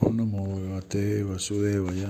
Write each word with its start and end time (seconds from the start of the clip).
Om 0.00 0.14
Namo 0.14 0.46
Bhagavate 0.46 1.24
Vasudevaya 1.24 2.06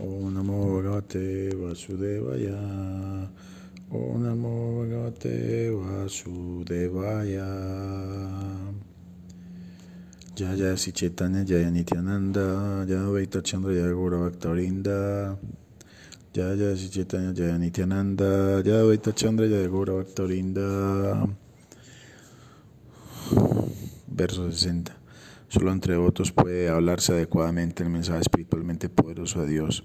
Om 0.00 0.32
Namo 0.32 0.80
Bhagavate 0.80 1.52
Vasudevaya 1.52 3.28
Om 3.90 4.24
Bhagavate 4.80 5.68
Vasudevaya. 5.68 7.44
Jaya 10.34 10.76
Si 10.78 10.92
Chaitanya 10.92 11.44
Jaya 11.44 11.70
Nityananda 11.70 12.86
Jaya 12.88 13.04
Vaita 13.12 13.42
Chandra 13.44 13.74
Jaya 13.74 13.92
Gura 13.92 14.30
Bhaktarinda 14.30 15.36
Jaya 16.32 16.74
Si 16.74 16.88
Chaitanya 16.88 17.34
Jaya 17.34 17.58
Nityananda 17.58 18.62
Jaya 18.64 18.82
Vaita 18.82 19.12
Chandra 19.14 19.46
Jaya 19.46 19.68
Gura 19.68 20.02
Verso 24.08 24.50
60 24.50 25.03
Solo 25.54 25.70
entre 25.70 25.92
devotos 25.92 26.32
puede 26.32 26.68
hablarse 26.68 27.12
adecuadamente 27.12 27.84
el 27.84 27.88
mensaje 27.88 28.22
espiritualmente 28.22 28.88
poderoso 28.88 29.42
de 29.42 29.52
Dios, 29.52 29.84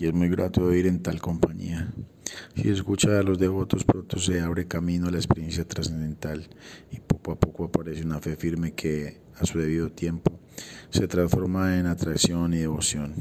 y 0.00 0.08
es 0.08 0.12
muy 0.12 0.28
grato 0.28 0.64
oír 0.64 0.88
en 0.88 1.00
tal 1.00 1.20
compañía. 1.20 1.92
Si 2.56 2.68
escucha 2.70 3.16
a 3.16 3.22
los 3.22 3.38
devotos, 3.38 3.84
pronto 3.84 4.18
se 4.18 4.40
abre 4.40 4.66
camino 4.66 5.06
a 5.06 5.12
la 5.12 5.18
experiencia 5.18 5.64
trascendental, 5.64 6.48
y 6.90 6.98
poco 6.98 7.30
a 7.30 7.36
poco 7.38 7.66
aparece 7.66 8.02
una 8.02 8.18
fe 8.18 8.34
firme 8.34 8.72
que, 8.72 9.20
a 9.36 9.46
su 9.46 9.60
debido 9.60 9.92
tiempo, 9.92 10.40
se 10.90 11.06
transforma 11.06 11.78
en 11.78 11.86
atracción 11.86 12.52
y 12.52 12.58
devoción. 12.58 13.14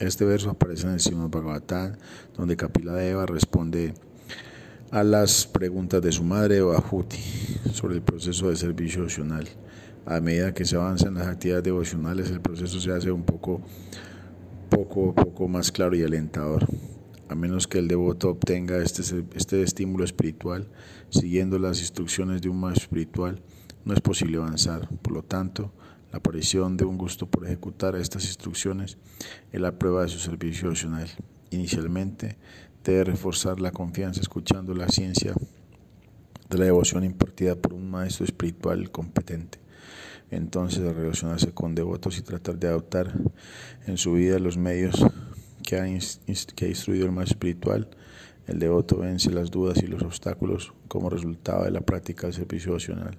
Este 0.00 0.24
verso 0.24 0.50
aparece 0.50 0.88
en 0.88 0.94
el 0.94 1.00
Srimad 1.00 1.28
Bhagavatam, 1.28 1.92
donde 2.36 2.56
Kapila 2.56 2.94
Deva 2.94 3.26
responde 3.26 3.94
a 4.90 5.04
las 5.04 5.46
preguntas 5.46 6.02
de 6.02 6.10
su 6.10 6.24
madre 6.24 6.60
Bahuti 6.60 7.22
sobre 7.72 7.94
el 7.94 8.02
proceso 8.02 8.50
de 8.50 8.56
servicio 8.56 9.04
opcional 9.04 9.48
a 10.06 10.20
medida 10.20 10.54
que 10.54 10.64
se 10.64 10.76
avanzan 10.76 11.14
las 11.14 11.26
actividades 11.26 11.64
devocionales, 11.64 12.30
el 12.30 12.40
proceso 12.40 12.80
se 12.80 12.92
hace 12.92 13.10
un 13.10 13.22
poco, 13.22 13.60
poco, 14.68 15.14
poco 15.14 15.48
más 15.48 15.70
claro 15.70 15.94
y 15.94 16.02
alentador. 16.02 16.66
A 17.28 17.34
menos 17.34 17.68
que 17.68 17.78
el 17.78 17.86
devoto 17.86 18.30
obtenga 18.30 18.78
este, 18.78 19.02
este 19.34 19.62
estímulo 19.62 20.04
espiritual, 20.04 20.68
siguiendo 21.10 21.58
las 21.58 21.80
instrucciones 21.80 22.42
de 22.42 22.48
un 22.48 22.58
maestro 22.58 22.84
espiritual, 22.84 23.40
no 23.84 23.94
es 23.94 24.00
posible 24.00 24.38
avanzar. 24.38 24.88
Por 25.00 25.12
lo 25.12 25.22
tanto, 25.22 25.72
la 26.10 26.18
aparición 26.18 26.76
de 26.76 26.84
un 26.84 26.98
gusto 26.98 27.26
por 27.26 27.46
ejecutar 27.46 27.94
estas 27.94 28.24
instrucciones 28.24 28.98
es 29.52 29.60
la 29.60 29.78
prueba 29.78 30.02
de 30.02 30.08
su 30.08 30.18
servicio 30.18 30.64
devocional. 30.64 31.08
Inicialmente, 31.50 32.36
debe 32.82 33.04
reforzar 33.04 33.60
la 33.60 33.70
confianza 33.70 34.20
escuchando 34.20 34.74
la 34.74 34.88
ciencia 34.88 35.34
de 36.48 36.58
la 36.58 36.64
devoción 36.64 37.04
impartida 37.04 37.54
por 37.54 37.74
un 37.74 37.88
maestro 37.88 38.24
espiritual 38.24 38.90
competente 38.90 39.60
entonces 40.30 40.80
relacionarse 40.80 41.52
con 41.52 41.74
devotos 41.74 42.18
y 42.18 42.22
tratar 42.22 42.58
de 42.58 42.68
adoptar 42.68 43.12
en 43.86 43.96
su 43.96 44.14
vida 44.14 44.38
los 44.38 44.56
medios 44.56 45.04
que 45.64 45.76
ha, 45.76 45.84
que 46.54 46.64
ha 46.64 46.68
instruido 46.68 47.06
el 47.06 47.12
más 47.12 47.30
espiritual, 47.30 47.88
el 48.46 48.58
devoto 48.58 48.98
vence 48.98 49.30
las 49.30 49.50
dudas 49.50 49.82
y 49.82 49.86
los 49.86 50.02
obstáculos 50.02 50.72
como 50.88 51.10
resultado 51.10 51.64
de 51.64 51.70
la 51.70 51.82
práctica 51.82 52.26
del 52.26 52.34
servicio 52.34 52.72
devocional. 52.72 53.16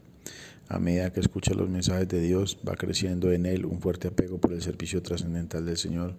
A 0.67 0.79
medida 0.79 1.11
que 1.11 1.19
escucha 1.19 1.53
los 1.53 1.69
mensajes 1.69 2.07
de 2.07 2.21
Dios, 2.21 2.57
va 2.67 2.75
creciendo 2.75 3.31
en 3.31 3.45
él 3.45 3.65
un 3.65 3.81
fuerte 3.81 4.07
apego 4.09 4.39
por 4.39 4.53
el 4.53 4.61
servicio 4.61 5.01
trascendental 5.01 5.65
del 5.65 5.77
Señor. 5.77 6.15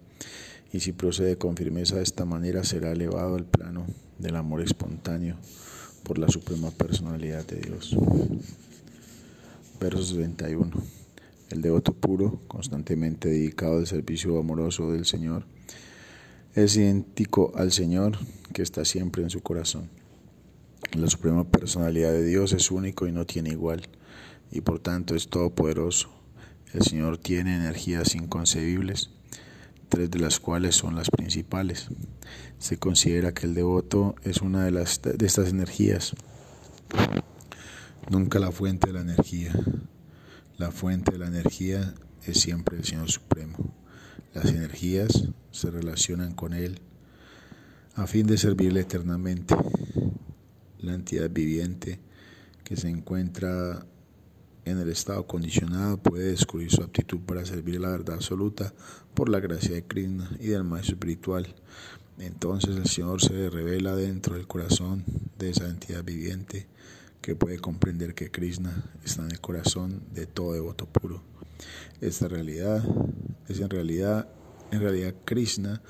Y 0.73 0.81
si 0.81 0.93
procede 0.93 1.37
con 1.37 1.57
firmeza 1.57 1.97
de 1.97 2.03
esta 2.03 2.25
manera, 2.25 2.65
será 2.65 2.93
elevado 2.93 3.37
al 3.37 3.45
plano 3.45 3.87
del 4.19 4.37
amor 4.37 4.63
espontáneo 4.63 5.37
por 6.03 6.19
la 6.19 6.29
suprema 6.29 6.71
personalidad 6.71 7.47
de 7.47 7.57
Dios. 7.61 7.97
Verso 9.83 10.05
71. 10.05 10.71
El 11.51 11.61
devoto 11.61 11.93
puro, 11.93 12.39
constantemente 12.47 13.29
dedicado 13.29 13.79
al 13.79 13.89
servicio 13.89 14.39
amoroso 14.39 14.93
del 14.93 15.05
Señor, 15.05 15.45
es 16.55 16.77
idéntico 16.77 17.51
al 17.57 17.73
Señor 17.73 18.17
que 18.53 18.63
está 18.63 18.85
siempre 18.85 19.25
en 19.25 19.31
su 19.31 19.43
corazón. 19.43 19.91
La 20.97 21.09
suprema 21.09 21.43
personalidad 21.43 22.13
de 22.13 22.25
Dios 22.25 22.53
es 22.53 22.71
único 22.71 23.09
y 23.09 23.13
no 23.13 23.27
tiene 23.27 23.51
igual, 23.51 23.89
y 24.53 24.61
por 24.61 24.79
tanto 24.79 25.17
es 25.17 25.27
todopoderoso. 25.27 26.11
El 26.73 26.83
Señor 26.83 27.19
tiene 27.19 27.57
energías 27.57 28.15
inconcebibles, 28.15 29.11
tres 29.89 30.13
de 30.13 30.21
las 30.21 30.39
cuales 30.39 30.77
son 30.77 30.95
las 30.95 31.11
principales. 31.11 31.89
Se 32.61 32.77
considera 32.77 33.35
que 33.35 33.47
el 33.47 33.55
devoto 33.55 34.15
es 34.23 34.43
una 34.43 34.65
de, 34.65 34.71
las, 34.71 35.03
de 35.03 35.27
estas 35.27 35.49
energías 35.49 36.15
nunca 38.11 38.39
la 38.39 38.53
fuente 38.53 38.89
de 38.89 38.93
la 38.95 39.01
energía. 39.01 39.53
La 40.57 40.71
fuente 40.71 41.13
de 41.13 41.19
la 41.19 41.27
energía 41.27 41.95
es 42.25 42.41
siempre 42.41 42.77
el 42.77 42.85
Señor 42.85 43.11
Supremo. 43.11 43.75
Las 44.35 44.47
energías 44.47 45.29
se 45.51 45.71
relacionan 45.71 46.35
con 46.35 46.55
Él 46.55 46.81
a 47.95 48.07
fin 48.07 48.27
de 48.27 48.39
servirle 48.39 48.81
eternamente. 48.81 49.55
La 50.81 50.95
entidad 50.95 51.31
viviente 51.31 52.01
que 52.65 52.77
se 52.77 52.89
encuentra 52.89 53.85
en 54.65 54.79
el 54.79 54.89
estado 54.89 55.27
condicionado 55.27 55.99
puede 55.99 56.31
descubrir 56.31 56.71
su 56.71 56.83
aptitud 56.83 57.21
para 57.21 57.45
servir 57.45 57.81
la 57.81 57.91
verdad 57.91 58.15
absoluta 58.17 58.73
por 59.15 59.29
la 59.29 59.41
gracia 59.41 59.75
de 59.75 59.85
Krishna 59.85 60.31
y 60.41 60.49
del 60.49 60.65
maestro 60.65 60.95
espiritual. 60.95 61.55
Entonces 62.19 62.77
el 62.77 62.87
Señor 62.87 63.21
se 63.21 63.51
revela 63.51 63.97
dentro 63.97 64.37
del 64.37 64.47
corazón 64.47 65.05
de 65.39 65.51
esa 65.51 65.69
entidad 65.69 66.05
viviente 66.05 66.69
que 67.23 67.37
puede 67.37 67.59
comprender 67.59 68.15
que 68.15 68.31
Krishna 68.31 68.85
está 69.05 69.23
en 69.23 69.31
el 69.31 69.41
corazón 69.41 70.03
de 70.13 70.27
todo 70.27 70.53
devoto 70.53 70.87
puro. 70.87 71.23
Esta 72.01 72.27
realidad 72.27 72.85
es 73.49 73.61
en 73.61 73.71
realidad, 73.71 74.29
en 74.73 74.81
realidad 74.81 75.15
Krishna 75.25 75.81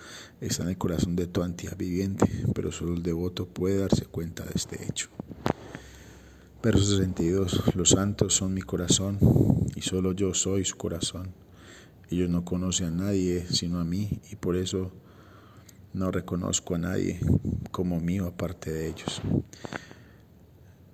está 0.42 0.62
en 0.64 0.68
el 0.68 0.78
corazón 0.78 1.16
de 1.16 1.26
todo 1.26 1.46
entidad 1.46 1.76
viviente, 1.76 2.26
pero 2.54 2.70
solo 2.70 2.94
el 2.94 3.02
devoto 3.02 3.46
puede 3.46 3.78
darse 3.78 4.04
cuenta 4.04 4.44
de 4.44 4.52
este 4.54 4.84
hecho. 4.84 5.08
Verso 6.62 6.84
62. 6.84 7.74
Los 7.74 7.90
santos 7.90 8.34
son 8.34 8.52
mi 8.52 8.62
corazón 8.62 9.18
y 9.74 9.80
solo 9.80 10.12
yo 10.12 10.34
soy 10.34 10.66
su 10.66 10.76
corazón. 10.76 11.32
Ellos 12.10 12.28
no 12.28 12.44
conocen 12.44 12.88
a 12.88 13.04
nadie 13.04 13.46
sino 13.50 13.80
a 13.80 13.84
mí 13.84 14.20
y 14.30 14.36
por 14.36 14.54
eso 14.54 14.92
no 15.94 16.10
reconozco 16.10 16.74
a 16.74 16.78
nadie 16.78 17.20
como 17.70 18.00
mío 18.00 18.26
aparte 18.26 18.70
de 18.70 18.88
ellos. 18.88 19.22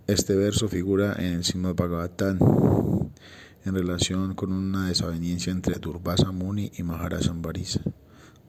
Este 0.08 0.34
verso 0.34 0.70
figura 0.70 1.16
en 1.18 1.34
el 1.34 1.44
Srimad 1.44 1.74
Bhagavatam 1.74 2.38
en 3.66 3.74
relación 3.74 4.34
con 4.34 4.54
una 4.54 4.88
desaveniencia 4.88 5.52
entre 5.52 5.74
Durvasa 5.74 6.32
Muni 6.32 6.72
y 6.78 6.82
Maharaj 6.82 7.28
Ambarisa. 7.28 7.82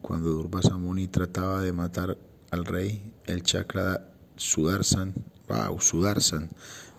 Cuando 0.00 0.30
Durvasa 0.30 0.78
Muni 0.78 1.06
trataba 1.08 1.60
de 1.60 1.74
matar 1.74 2.16
al 2.50 2.64
rey, 2.64 3.12
el 3.26 3.42
chakra 3.42 4.08
Sudarsan, 4.36 5.12
wow, 5.48 5.78
Sudarsan, 5.78 6.48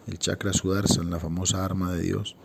el 0.05 0.19
chakra 0.19 0.53
Sudarsan, 0.53 1.09
la 1.09 1.19
famosa 1.19 1.65
arma 1.65 1.91
de 1.91 2.03
Dios, 2.03 2.35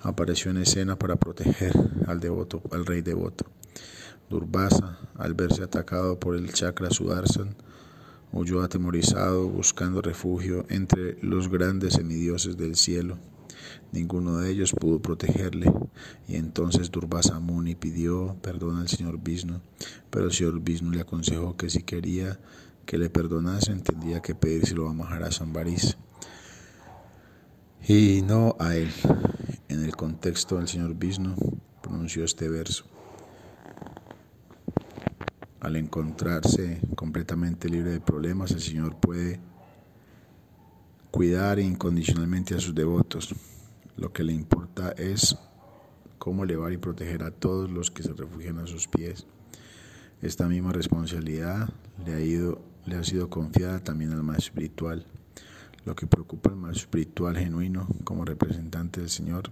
apareció 0.00 0.50
en 0.50 0.62
escena 0.62 0.98
para 0.98 1.16
proteger 1.16 1.74
al 2.06 2.18
devoto, 2.18 2.62
al 2.72 2.86
rey 2.86 3.02
devoto. 3.02 3.44
Durvasa, 4.30 5.00
al 5.18 5.34
verse 5.34 5.64
atacado 5.64 6.18
por 6.18 6.34
el 6.34 6.50
chakra 6.50 6.88
Sudarsan, 6.88 7.56
Huyó 8.32 8.62
atemorizado 8.62 9.48
buscando 9.48 10.02
refugio 10.02 10.66
entre 10.68 11.18
los 11.22 11.48
grandes 11.48 11.94
semidioses 11.94 12.56
del 12.56 12.76
cielo. 12.76 13.18
Ninguno 13.92 14.38
de 14.38 14.50
ellos 14.50 14.72
pudo 14.72 15.00
protegerle, 15.00 15.72
y 16.28 16.36
entonces 16.36 16.90
Durvasa 16.90 17.40
pidió 17.80 18.36
perdón 18.42 18.76
al 18.76 18.88
señor 18.88 19.18
Vishnu, 19.22 19.60
pero 20.10 20.26
el 20.26 20.32
señor 20.32 20.60
Vishnu 20.60 20.90
le 20.90 21.00
aconsejó 21.00 21.56
que 21.56 21.70
si 21.70 21.82
quería 21.82 22.38
que 22.84 22.98
le 22.98 23.10
perdonase, 23.10 23.74
tendría 23.76 24.20
que 24.20 24.34
pedírselo 24.34 24.88
a 24.88 24.94
Maharaj 24.94 25.42
y 27.86 28.22
no 28.22 28.56
a 28.58 28.76
él. 28.76 28.90
En 29.68 29.82
el 29.82 29.96
contexto 29.96 30.56
del 30.56 30.68
señor 30.68 30.94
Vishnu 30.94 31.34
pronunció 31.82 32.24
este 32.24 32.48
verso 32.48 32.84
al 35.60 35.76
encontrarse 35.76 36.80
completamente 36.94 37.68
libre 37.68 37.90
de 37.90 38.00
problemas, 38.00 38.52
el 38.52 38.60
Señor 38.60 38.96
puede 38.96 39.40
cuidar 41.10 41.58
incondicionalmente 41.58 42.54
a 42.54 42.60
sus 42.60 42.74
devotos. 42.74 43.34
Lo 43.96 44.12
que 44.12 44.22
le 44.22 44.32
importa 44.32 44.92
es 44.92 45.36
cómo 46.18 46.44
elevar 46.44 46.72
y 46.72 46.76
proteger 46.76 47.22
a 47.22 47.30
todos 47.30 47.70
los 47.70 47.90
que 47.90 48.02
se 48.02 48.12
refugian 48.12 48.58
a 48.58 48.66
sus 48.66 48.86
pies. 48.86 49.26
Esta 50.22 50.48
misma 50.48 50.72
responsabilidad 50.72 51.68
le 52.04 52.14
ha, 52.14 52.20
ido, 52.20 52.60
le 52.86 52.96
ha 52.96 53.04
sido 53.04 53.30
confiada 53.30 53.80
también 53.80 54.12
al 54.12 54.22
más 54.22 54.38
espiritual. 54.38 55.06
Lo 55.84 55.94
que 55.94 56.06
preocupa 56.06 56.50
al 56.50 56.56
más 56.56 56.76
espiritual 56.76 57.36
genuino 57.36 57.88
como 58.04 58.24
representante 58.24 59.00
del 59.00 59.10
Señor 59.10 59.50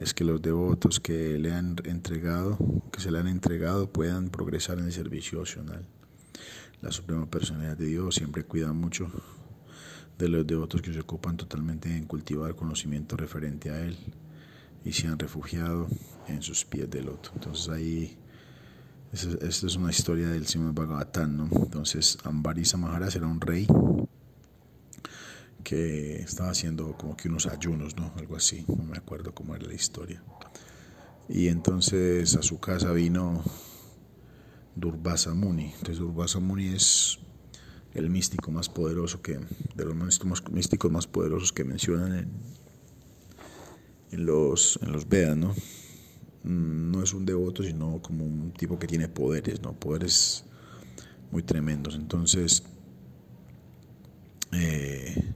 es 0.00 0.14
que 0.14 0.24
los 0.24 0.40
devotos 0.40 0.98
que 0.98 1.38
le 1.38 1.52
han 1.52 1.76
entregado, 1.84 2.56
que 2.90 3.00
se 3.00 3.10
le 3.10 3.18
han 3.18 3.28
entregado, 3.28 3.92
puedan 3.92 4.30
progresar 4.30 4.78
en 4.78 4.86
el 4.86 4.92
servicio 4.92 5.40
opcional. 5.40 5.86
La 6.80 6.90
Suprema 6.90 7.26
Personalidad 7.26 7.76
de 7.76 7.84
Dios 7.84 8.14
siempre 8.14 8.44
cuida 8.44 8.72
mucho 8.72 9.10
de 10.18 10.28
los 10.28 10.46
devotos 10.46 10.80
que 10.80 10.94
se 10.94 11.00
ocupan 11.00 11.36
totalmente 11.36 11.94
en 11.94 12.06
cultivar 12.06 12.56
conocimiento 12.56 13.18
referente 13.18 13.70
a 13.70 13.80
Él 13.82 13.98
y 14.86 14.92
se 14.92 15.06
han 15.06 15.18
refugiado 15.18 15.86
en 16.28 16.40
sus 16.40 16.64
pies 16.64 16.88
de 16.88 17.02
loto. 17.02 17.30
Entonces 17.34 17.68
ahí, 17.68 18.16
esta 19.12 19.66
es 19.66 19.76
una 19.76 19.90
historia 19.90 20.30
del 20.30 20.46
Srimad 20.46 20.72
Bhagavatam, 20.72 21.36
¿no? 21.36 21.48
Entonces 21.52 22.16
Ambarisa 22.24 22.78
Maharaj 22.78 23.16
era 23.16 23.26
un 23.26 23.40
rey 23.42 23.66
que 25.62 26.16
estaba 26.16 26.50
haciendo 26.50 26.96
como 26.96 27.16
que 27.16 27.28
unos 27.28 27.46
ayunos, 27.46 27.96
¿no? 27.96 28.12
Algo 28.16 28.36
así, 28.36 28.64
no 28.68 28.84
me 28.84 28.96
acuerdo 28.96 29.34
cómo 29.34 29.54
era 29.54 29.66
la 29.66 29.74
historia. 29.74 30.22
Y 31.28 31.48
entonces 31.48 32.34
a 32.36 32.42
su 32.42 32.58
casa 32.58 32.92
vino 32.92 33.42
Durvasa 34.74 35.34
Muni. 35.34 35.66
Entonces 35.66 35.98
Durvasa 35.98 36.40
Muni 36.40 36.68
es 36.68 37.18
el 37.94 38.10
místico 38.10 38.50
más 38.50 38.68
poderoso 38.68 39.22
que, 39.22 39.38
de 39.74 39.84
los 39.84 39.94
místicos 40.50 40.90
más 40.90 41.06
poderosos 41.06 41.52
que 41.52 41.64
mencionan 41.64 42.30
en, 44.10 44.26
los, 44.26 44.78
en 44.82 44.92
los 44.92 45.08
Vedas, 45.08 45.36
¿no? 45.36 45.54
Mm, 46.42 46.90
no 46.90 47.02
es 47.02 47.12
un 47.12 47.26
devoto, 47.26 47.62
sino 47.62 48.00
como 48.00 48.24
un 48.24 48.52
tipo 48.52 48.78
que 48.78 48.86
tiene 48.86 49.08
poderes, 49.08 49.60
¿no? 49.60 49.72
Poderes 49.74 50.44
muy 51.30 51.42
tremendos. 51.42 51.94
Entonces, 51.94 52.64
eh, 54.52 55.34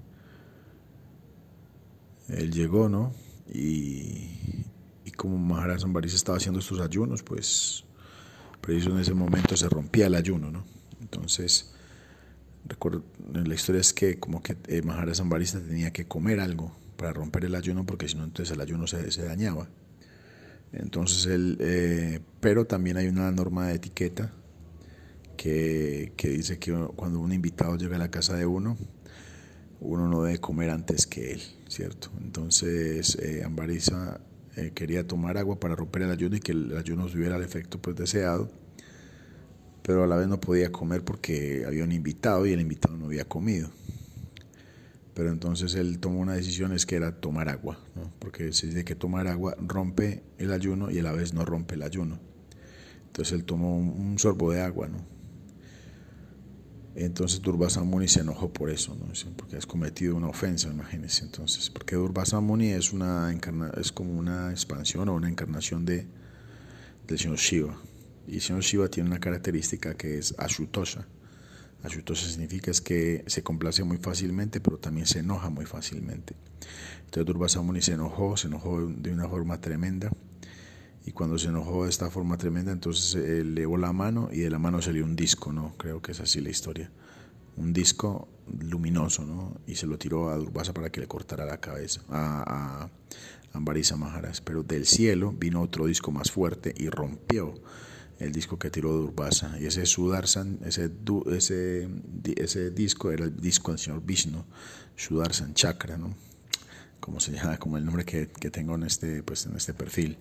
él 2.28 2.52
llegó, 2.52 2.88
¿no? 2.88 3.12
Y, 3.52 4.28
y 5.04 5.10
como 5.16 5.38
Maharaj 5.38 5.80
Zambaris 5.80 6.14
estaba 6.14 6.38
haciendo 6.38 6.60
estos 6.60 6.80
ayunos, 6.80 7.22
pues 7.22 7.84
preciso 8.60 8.90
en 8.90 8.98
ese 8.98 9.14
momento 9.14 9.56
se 9.56 9.68
rompía 9.68 10.06
el 10.06 10.14
ayuno, 10.14 10.50
¿no? 10.50 10.64
Entonces, 11.00 11.74
recuerdo, 12.66 13.04
la 13.32 13.54
historia 13.54 13.80
es 13.80 13.92
que 13.92 14.18
como 14.18 14.42
que 14.42 14.56
eh, 14.68 14.82
Maharaj 14.82 15.18
tenía 15.68 15.92
que 15.92 16.06
comer 16.06 16.40
algo 16.40 16.74
para 16.96 17.12
romper 17.12 17.44
el 17.44 17.54
ayuno, 17.54 17.84
porque 17.84 18.08
si 18.08 18.16
no, 18.16 18.24
entonces 18.24 18.54
el 18.54 18.60
ayuno 18.60 18.86
se, 18.86 19.10
se 19.10 19.24
dañaba. 19.24 19.68
Entonces, 20.72 21.26
él, 21.26 21.58
eh, 21.60 22.20
pero 22.40 22.66
también 22.66 22.96
hay 22.96 23.06
una 23.06 23.30
norma 23.30 23.68
de 23.68 23.74
etiqueta 23.74 24.32
que, 25.36 26.12
que 26.16 26.28
dice 26.28 26.58
que 26.58 26.72
cuando 26.96 27.20
un 27.20 27.32
invitado 27.32 27.76
llega 27.76 27.96
a 27.96 27.98
la 27.98 28.10
casa 28.10 28.34
de 28.34 28.46
uno, 28.46 28.76
uno 29.84 30.08
no 30.08 30.22
debe 30.22 30.38
comer 30.38 30.70
antes 30.70 31.06
que 31.06 31.32
él, 31.32 31.42
¿cierto? 31.68 32.10
Entonces, 32.20 33.16
eh, 33.16 33.42
Ambariza 33.44 34.20
eh, 34.56 34.72
quería 34.74 35.06
tomar 35.06 35.36
agua 35.36 35.60
para 35.60 35.76
romper 35.76 36.02
el 36.02 36.10
ayuno 36.10 36.36
y 36.36 36.40
que 36.40 36.52
el 36.52 36.76
ayuno 36.76 37.06
tuviera 37.06 37.36
el 37.36 37.42
efecto 37.42 37.78
pues, 37.78 37.96
deseado, 37.96 38.50
pero 39.82 40.04
a 40.04 40.06
la 40.06 40.16
vez 40.16 40.26
no 40.26 40.40
podía 40.40 40.72
comer 40.72 41.04
porque 41.04 41.64
había 41.66 41.84
un 41.84 41.92
invitado 41.92 42.46
y 42.46 42.52
el 42.52 42.60
invitado 42.60 42.96
no 42.96 43.06
había 43.06 43.26
comido. 43.26 43.70
Pero 45.12 45.30
entonces 45.30 45.74
él 45.74 46.00
tomó 46.00 46.20
una 46.20 46.34
decisión, 46.34 46.72
es 46.72 46.86
que 46.86 46.96
era 46.96 47.20
tomar 47.20 47.48
agua, 47.48 47.78
¿no? 47.94 48.10
porque 48.18 48.52
se 48.52 48.66
dice 48.66 48.84
que 48.84 48.96
tomar 48.96 49.28
agua 49.28 49.54
rompe 49.60 50.22
el 50.38 50.52
ayuno 50.52 50.90
y 50.90 50.98
a 50.98 51.02
la 51.02 51.12
vez 51.12 51.34
no 51.34 51.44
rompe 51.44 51.76
el 51.76 51.82
ayuno. 51.82 52.18
Entonces 53.06 53.32
él 53.34 53.44
tomó 53.44 53.76
un, 53.76 53.90
un 53.90 54.18
sorbo 54.18 54.50
de 54.50 54.60
agua, 54.60 54.88
¿no? 54.88 55.13
Entonces 56.96 57.42
Durvasamuni 57.42 58.06
se 58.06 58.20
enojó 58.20 58.52
por 58.52 58.70
eso, 58.70 58.94
¿no? 58.94 59.06
porque 59.36 59.56
has 59.56 59.66
cometido 59.66 60.14
una 60.14 60.28
ofensa, 60.28 60.68
imagínense. 60.68 61.24
Entonces, 61.24 61.68
porque 61.68 61.96
Durvasamuni 61.96 62.68
es, 62.68 62.92
una 62.92 63.36
es 63.76 63.90
como 63.90 64.12
una 64.12 64.50
expansión 64.50 65.08
o 65.08 65.14
una 65.14 65.28
encarnación 65.28 65.84
de, 65.84 66.06
del 67.06 67.18
señor 67.18 67.38
Shiva. 67.38 67.76
Y 68.28 68.36
el 68.36 68.40
señor 68.40 68.62
Shiva 68.62 68.88
tiene 68.88 69.08
una 69.08 69.18
característica 69.18 69.94
que 69.94 70.18
es 70.18 70.34
Ashutosha. 70.38 71.06
Ashutosha 71.82 72.28
significa 72.28 72.70
es 72.70 72.80
que 72.80 73.24
se 73.26 73.42
complace 73.42 73.82
muy 73.82 73.98
fácilmente, 73.98 74.60
pero 74.60 74.78
también 74.78 75.06
se 75.06 75.18
enoja 75.18 75.50
muy 75.50 75.66
fácilmente. 75.66 76.34
Entonces 77.06 77.26
Durvasamuni 77.26 77.82
se 77.82 77.92
enojó, 77.92 78.36
se 78.36 78.46
enojó 78.46 78.86
de 78.86 79.12
una 79.12 79.28
forma 79.28 79.60
tremenda 79.60 80.10
y 81.06 81.12
cuando 81.12 81.38
se 81.38 81.48
enojó 81.48 81.84
de 81.84 81.90
esta 81.90 82.10
forma 82.10 82.38
tremenda, 82.38 82.72
entonces 82.72 83.14
elevó 83.14 83.76
la 83.76 83.92
mano 83.92 84.30
y 84.32 84.40
de 84.40 84.50
la 84.50 84.58
mano 84.58 84.80
salió 84.80 85.04
un 85.04 85.16
disco, 85.16 85.52
¿no? 85.52 85.74
Creo 85.76 86.00
que 86.00 86.12
es 86.12 86.20
así 86.20 86.40
la 86.40 86.48
historia. 86.48 86.90
Un 87.56 87.72
disco 87.74 88.28
luminoso, 88.60 89.24
¿no? 89.24 89.60
Y 89.66 89.74
se 89.74 89.86
lo 89.86 89.98
tiró 89.98 90.30
a 90.30 90.36
Durvasa 90.36 90.72
para 90.72 90.90
que 90.90 91.00
le 91.00 91.06
cortara 91.06 91.44
la 91.44 91.58
cabeza 91.58 92.00
a, 92.08 92.42
a 92.82 92.90
Ambarisa 93.52 93.96
Maharaj. 93.96 94.40
Pero 94.44 94.62
del 94.62 94.86
cielo 94.86 95.32
vino 95.32 95.60
otro 95.60 95.86
disco 95.86 96.10
más 96.10 96.30
fuerte 96.30 96.74
y 96.74 96.88
rompió 96.88 97.54
el 98.18 98.32
disco 98.32 98.58
que 98.58 98.70
tiró 98.70 98.92
Durvasa. 98.92 99.58
Y 99.60 99.66
ese 99.66 99.84
Sudarsan, 99.84 100.58
ese, 100.64 100.90
ese, 101.30 101.88
ese 102.36 102.70
disco 102.70 103.10
era 103.10 103.26
el 103.26 103.36
disco 103.36 103.72
del 103.72 103.78
señor 103.78 104.02
Vishnu, 104.02 104.42
Sudarsan 104.96 105.52
Chakra, 105.52 105.98
¿no? 105.98 106.14
Como 106.98 107.20
se 107.20 107.32
llama, 107.32 107.58
como 107.58 107.76
el 107.76 107.84
nombre 107.84 108.06
que, 108.06 108.28
que 108.28 108.50
tengo 108.50 108.74
en 108.76 108.84
este, 108.84 109.22
pues, 109.22 109.44
en 109.44 109.54
este 109.54 109.74
perfil. 109.74 110.16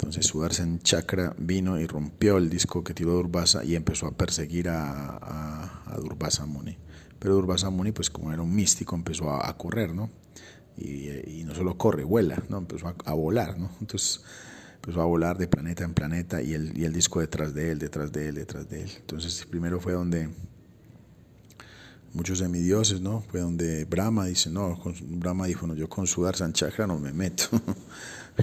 Entonces 0.00 0.28
Sudarshan 0.28 0.78
Chakra 0.78 1.34
vino 1.36 1.78
y 1.78 1.86
rompió 1.86 2.38
el 2.38 2.48
disco 2.48 2.82
que 2.82 2.94
tiró 2.94 3.12
Durvasa 3.12 3.64
y 3.64 3.76
empezó 3.76 4.06
a 4.06 4.12
perseguir 4.12 4.70
a, 4.70 5.18
a, 5.84 5.98
Durvasa 5.98 6.46
Muni. 6.46 6.78
Pero 7.18 7.34
Durvasa 7.34 7.68
Muni, 7.68 7.92
pues 7.92 8.08
como 8.08 8.32
era 8.32 8.40
un 8.40 8.54
místico, 8.54 8.96
empezó 8.96 9.30
a, 9.30 9.54
correr, 9.58 9.94
¿no? 9.94 10.08
Y, 10.78 11.44
no 11.44 11.54
solo 11.54 11.76
corre, 11.76 12.04
vuela, 12.04 12.42
¿no? 12.48 12.56
Empezó 12.56 12.94
a, 13.04 13.12
volar, 13.12 13.58
¿no? 13.58 13.70
Entonces 13.82 14.22
empezó 14.76 15.02
a 15.02 15.04
volar 15.04 15.36
de 15.36 15.48
planeta 15.48 15.84
en 15.84 15.92
planeta 15.92 16.40
y 16.40 16.54
el, 16.54 16.92
disco 16.94 17.20
detrás 17.20 17.52
de 17.52 17.70
él, 17.70 17.78
detrás 17.78 18.10
de 18.10 18.28
él, 18.28 18.36
detrás 18.36 18.70
de 18.70 18.84
él. 18.84 18.90
Entonces 19.00 19.44
primero 19.44 19.80
fue 19.80 19.92
donde 19.92 20.30
muchos 22.14 22.38
semidioses, 22.38 23.02
¿no? 23.02 23.20
Fue 23.20 23.40
donde 23.40 23.84
Brahma 23.84 24.24
dice, 24.24 24.48
no, 24.48 24.80
Brahma 25.02 25.46
dijo, 25.46 25.66
no, 25.66 25.74
yo 25.74 25.90
con 25.90 26.06
Sudarshan 26.06 26.54
Chakra 26.54 26.86
no 26.86 26.98
me 26.98 27.12
meto. 27.12 27.44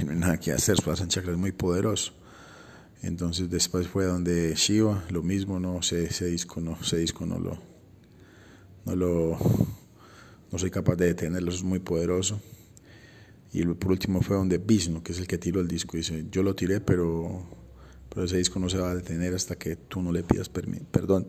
no 0.05 0.11
hay 0.11 0.17
nada 0.17 0.39
que 0.39 0.51
hacer, 0.51 0.77
su 0.77 1.07
Chakra 1.07 1.31
es 1.31 1.37
muy 1.37 1.51
poderoso. 1.51 2.13
Entonces 3.01 3.49
después 3.49 3.87
fue 3.87 4.05
donde 4.05 4.53
Shiva, 4.55 5.03
lo 5.09 5.21
mismo, 5.21 5.59
no 5.59 5.81
sé, 5.81 6.05
ese 6.05 6.25
disco 6.25 6.59
no, 6.61 6.77
ese 6.81 6.97
disco 6.97 7.25
no 7.25 7.39
lo, 7.39 7.57
no 8.85 8.95
lo, 8.95 9.37
no 10.51 10.57
soy 10.57 10.71
capaz 10.71 10.95
de 10.95 11.05
detenerlo, 11.07 11.51
es 11.51 11.63
muy 11.63 11.79
poderoso. 11.79 12.41
Y 13.53 13.63
por 13.65 13.91
último 13.91 14.21
fue 14.21 14.35
donde 14.35 14.57
Vishnu, 14.57 15.03
que 15.03 15.13
es 15.13 15.19
el 15.19 15.27
que 15.27 15.37
tiró 15.37 15.61
el 15.61 15.67
disco, 15.67 15.95
dice, 15.95 16.25
yo 16.31 16.43
lo 16.43 16.55
tiré, 16.55 16.81
pero, 16.81 17.45
pero 18.09 18.25
ese 18.25 18.37
disco 18.37 18.59
no 18.59 18.69
se 18.69 18.77
va 18.77 18.91
a 18.91 18.95
detener 18.95 19.33
hasta 19.33 19.55
que 19.55 19.75
tú 19.75 20.01
no 20.01 20.11
le 20.11 20.23
pidas 20.23 20.49
perdón, 20.49 21.27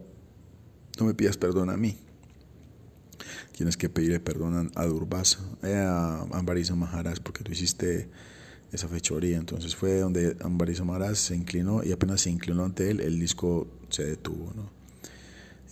no 0.98 1.06
me 1.06 1.14
pidas 1.14 1.36
perdón 1.36 1.70
a 1.70 1.76
mí. 1.76 1.96
Tienes 3.52 3.76
que 3.76 3.88
pedirle 3.88 4.20
perdón 4.20 4.70
a 4.74 4.86
Durvasa, 4.86 5.40
eh, 5.62 5.74
a 5.74 6.22
Ambarisa 6.32 6.74
Maharaj, 6.74 7.18
porque 7.20 7.44
tú 7.44 7.52
hiciste 7.52 8.08
esa 8.72 8.88
fechoría. 8.88 9.36
Entonces 9.36 9.74
fue 9.74 9.98
donde 9.98 10.36
Ambarisa 10.40 10.84
Maharaj 10.84 11.16
se 11.16 11.36
inclinó 11.36 11.82
y 11.82 11.92
apenas 11.92 12.20
se 12.22 12.30
inclinó 12.30 12.64
ante 12.64 12.90
él, 12.90 13.00
el 13.00 13.18
disco 13.18 13.68
se 13.88 14.04
detuvo. 14.04 14.52
¿no? 14.54 14.70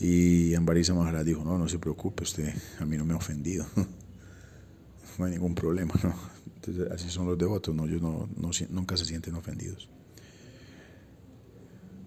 Y 0.00 0.54
Ambarisa 0.54 0.94
Maharaj 0.94 1.24
dijo, 1.24 1.44
no, 1.44 1.58
no 1.58 1.68
se 1.68 1.78
preocupe, 1.78 2.24
usted 2.24 2.54
a 2.78 2.84
mí 2.84 2.96
no 2.96 3.04
me 3.04 3.14
ha 3.14 3.16
ofendido. 3.16 3.66
no 5.18 5.24
hay 5.24 5.32
ningún 5.32 5.54
problema. 5.54 5.94
¿no? 6.02 6.14
Entonces, 6.56 6.90
así 6.90 7.10
son 7.10 7.26
los 7.26 7.38
devotos, 7.38 7.74
¿no? 7.74 7.86
ellos 7.86 8.02
no, 8.02 8.28
no, 8.36 8.50
nunca 8.70 8.96
se 8.96 9.04
sienten 9.04 9.34
ofendidos. 9.34 9.88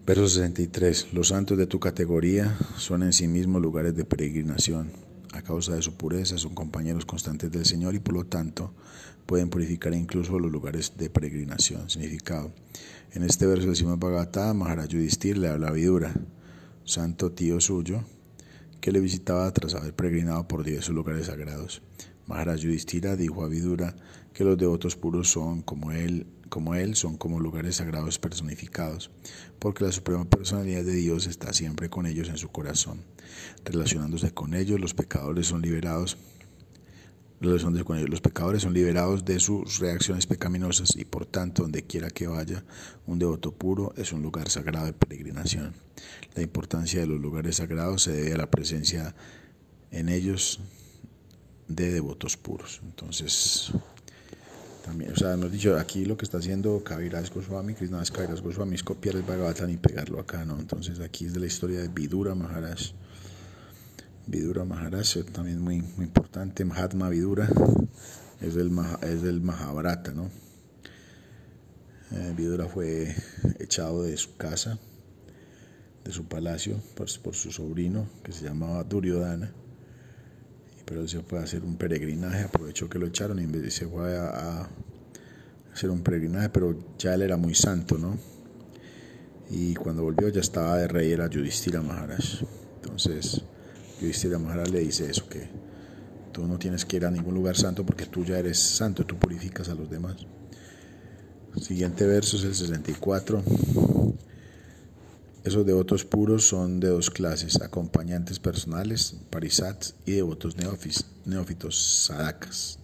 Verso 0.05 0.27
63. 0.27 1.13
Los 1.13 1.27
santos 1.27 1.55
de 1.55 1.67
tu 1.67 1.79
categoría 1.79 2.57
son 2.77 3.03
en 3.03 3.13
sí 3.13 3.27
mismos 3.27 3.61
lugares 3.61 3.95
de 3.95 4.05
peregrinación. 4.05 4.91
A 5.33 5.41
causa 5.41 5.75
de 5.75 5.81
su 5.81 5.93
pureza 5.93 6.37
son 6.37 6.55
compañeros 6.55 7.05
constantes 7.05 7.51
del 7.51 7.65
Señor 7.65 7.93
y 7.93 7.99
por 7.99 8.15
lo 8.15 8.25
tanto 8.25 8.73
pueden 9.25 9.49
purificar 9.49 9.93
incluso 9.93 10.39
los 10.39 10.51
lugares 10.51 10.93
de 10.97 11.09
peregrinación. 11.09 11.89
Significado. 11.89 12.51
En 13.13 13.23
este 13.23 13.45
verso 13.45 13.67
del 13.67 13.75
Simón 13.75 13.99
Bhagavatam, 13.99 14.57
Maharaj 14.57 14.91
le 14.91 15.47
habla 15.47 15.67
a 15.67 15.71
Vidura, 15.71 16.13
santo 16.83 17.31
tío 17.31 17.59
suyo, 17.59 18.03
que 18.81 18.91
le 18.91 18.99
visitaba 18.99 19.51
tras 19.53 19.75
haber 19.75 19.93
peregrinado 19.93 20.47
por 20.47 20.63
diversos 20.63 20.95
lugares 20.95 21.27
sagrados. 21.27 21.81
Maharaj 22.25 22.59
Yudhisthira 22.59 23.15
dijo 23.15 23.43
a 23.43 23.49
Vidura 23.49 23.95
que 24.39 24.45
los 24.45 24.57
devotos 24.57 24.95
puros 24.95 25.29
son 25.29 25.61
como 25.63 25.91
él, 25.91 26.25
como 26.47 26.73
él, 26.73 26.95
son 26.95 27.17
como 27.17 27.41
lugares 27.41 27.75
sagrados 27.75 28.19
personificados, 28.19 29.11
porque 29.59 29.83
la 29.83 29.91
suprema 29.91 30.23
personalidad 30.23 30.85
de 30.85 30.93
Dios 30.93 31.27
está 31.27 31.51
siempre 31.51 31.89
con 31.89 32.05
ellos 32.05 32.29
en 32.29 32.37
su 32.37 32.47
corazón. 32.47 33.01
Relacionándose 33.65 34.31
con 34.31 34.53
ellos, 34.53 34.79
los 34.79 34.93
pecadores 34.93 35.47
son 35.47 35.61
liberados 35.61 36.15
los 37.41 38.21
pecadores 38.21 38.61
son 38.61 38.73
liberados 38.73 39.25
de 39.25 39.41
sus 39.41 39.79
reacciones 39.79 40.25
pecaminosas 40.25 40.95
y 40.95 41.03
por 41.03 41.25
tanto, 41.25 41.63
donde 41.63 41.83
quiera 41.83 42.09
que 42.09 42.27
vaya, 42.27 42.63
un 43.07 43.19
devoto 43.19 43.51
puro 43.51 43.93
es 43.97 44.13
un 44.13 44.21
lugar 44.21 44.49
sagrado 44.49 44.85
de 44.85 44.93
peregrinación. 44.93 45.73
La 46.35 46.43
importancia 46.43 47.01
de 47.01 47.07
los 47.07 47.19
lugares 47.19 47.57
sagrados 47.57 48.03
se 48.03 48.13
debe 48.13 48.35
a 48.35 48.37
la 48.37 48.49
presencia 48.49 49.15
en 49.91 50.07
ellos 50.07 50.61
de 51.67 51.91
devotos 51.91 52.35
puros. 52.35 52.81
Entonces, 52.83 53.71
o 55.11 55.15
sea, 55.15 55.33
hemos 55.33 55.51
dicho 55.51 55.77
aquí 55.77 56.05
lo 56.05 56.17
que 56.17 56.25
está 56.25 56.37
haciendo 56.37 56.83
Kaviraj 56.83 57.33
Goswami, 57.33 57.73
Krishna 57.73 58.03
Kaviraj 58.03 58.41
Goswami 58.41 58.75
es 58.75 58.83
copiar 58.83 59.15
el 59.15 59.23
Bhagavatam 59.23 59.69
y 59.69 59.77
pegarlo 59.77 60.19
acá, 60.19 60.45
¿no? 60.45 60.59
Entonces, 60.59 60.99
aquí 60.99 61.25
es 61.25 61.33
de 61.33 61.39
la 61.39 61.45
historia 61.45 61.79
de 61.79 61.87
Vidura 61.87 62.35
Maharaj 62.35 62.93
Vidura 64.29 64.63
Maharaj, 64.63 65.25
también 65.31 65.59
muy, 65.59 65.81
muy 65.81 66.05
importante, 66.05 66.63
Mahatma 66.63 67.09
Vidura, 67.09 67.49
es 68.41 68.53
del, 68.53 68.71
es 69.01 69.23
del 69.23 69.41
Mahabharata, 69.41 70.11
¿no? 70.11 70.29
Eh, 72.11 72.33
Vidura 72.37 72.67
fue 72.67 73.15
echado 73.59 74.03
de 74.03 74.15
su 74.17 74.37
casa, 74.37 74.77
de 76.03 76.11
su 76.11 76.25
palacio, 76.25 76.79
por, 76.95 77.09
su 77.09 77.51
sobrino, 77.51 78.07
que 78.23 78.31
se 78.31 78.45
llamaba 78.45 78.83
Duryodhana. 78.83 79.51
Pero 80.89 81.07
se 81.07 81.21
fue 81.21 81.37
a 81.37 81.43
hacer 81.43 81.63
un 81.63 81.75
peregrinaje, 81.75 82.45
aprovechó 82.45 82.89
que 82.89 82.97
lo 82.97 83.05
echaron 83.05 83.39
y 83.39 83.69
se 83.69 83.87
fue 83.87 84.17
a, 84.17 84.67
hacer 85.71 85.91
un 85.91 86.01
peregrinaje, 86.01 86.49
pero 86.49 86.75
ya 86.97 87.13
él 87.13 87.21
era 87.21 87.37
muy 87.37 87.53
santo, 87.53 87.99
¿no? 87.99 88.17
Y 89.51 89.75
cuando 89.75 90.01
volvió 90.01 90.29
ya 90.29 90.41
estaba 90.41 90.77
de 90.77 90.87
rey, 90.87 91.11
era 91.11 91.29
Yudhishthira 91.29 91.83
Maharaj. 91.83 92.41
Entonces, 92.81 93.43
Yudhishthira 94.01 94.39
Maharaj 94.39 94.69
le 94.69 94.79
dice 94.79 95.07
eso, 95.07 95.29
que 95.29 95.47
tú 96.31 96.47
no 96.47 96.57
tienes 96.57 96.85
que 96.85 96.97
ir 96.97 97.05
a 97.05 97.11
ningún 97.11 97.35
lugar 97.35 97.55
santo 97.55 97.85
porque 97.85 98.07
tú 98.07 98.25
ya 98.25 98.39
eres 98.39 98.57
santo, 98.57 99.05
tú 99.05 99.15
purificas 99.15 99.69
a 99.69 99.75
los 99.75 99.91
demás. 99.91 100.15
siguiente 101.61 102.07
verso 102.07 102.37
es 102.37 102.45
el 102.45 102.55
64. 102.55 103.43
Esos 105.45 105.65
devotos 105.65 106.03
puros 106.03 106.45
son 106.45 106.81
de 106.81 106.89
dos 106.89 107.09
clases, 107.09 107.61
acompañantes 107.61 108.39
personales, 108.39 109.15
parisats, 109.29 109.95
y 110.05 110.11
devotos 110.11 110.57
neófitos, 110.57 111.77
sadakas. 112.05 112.77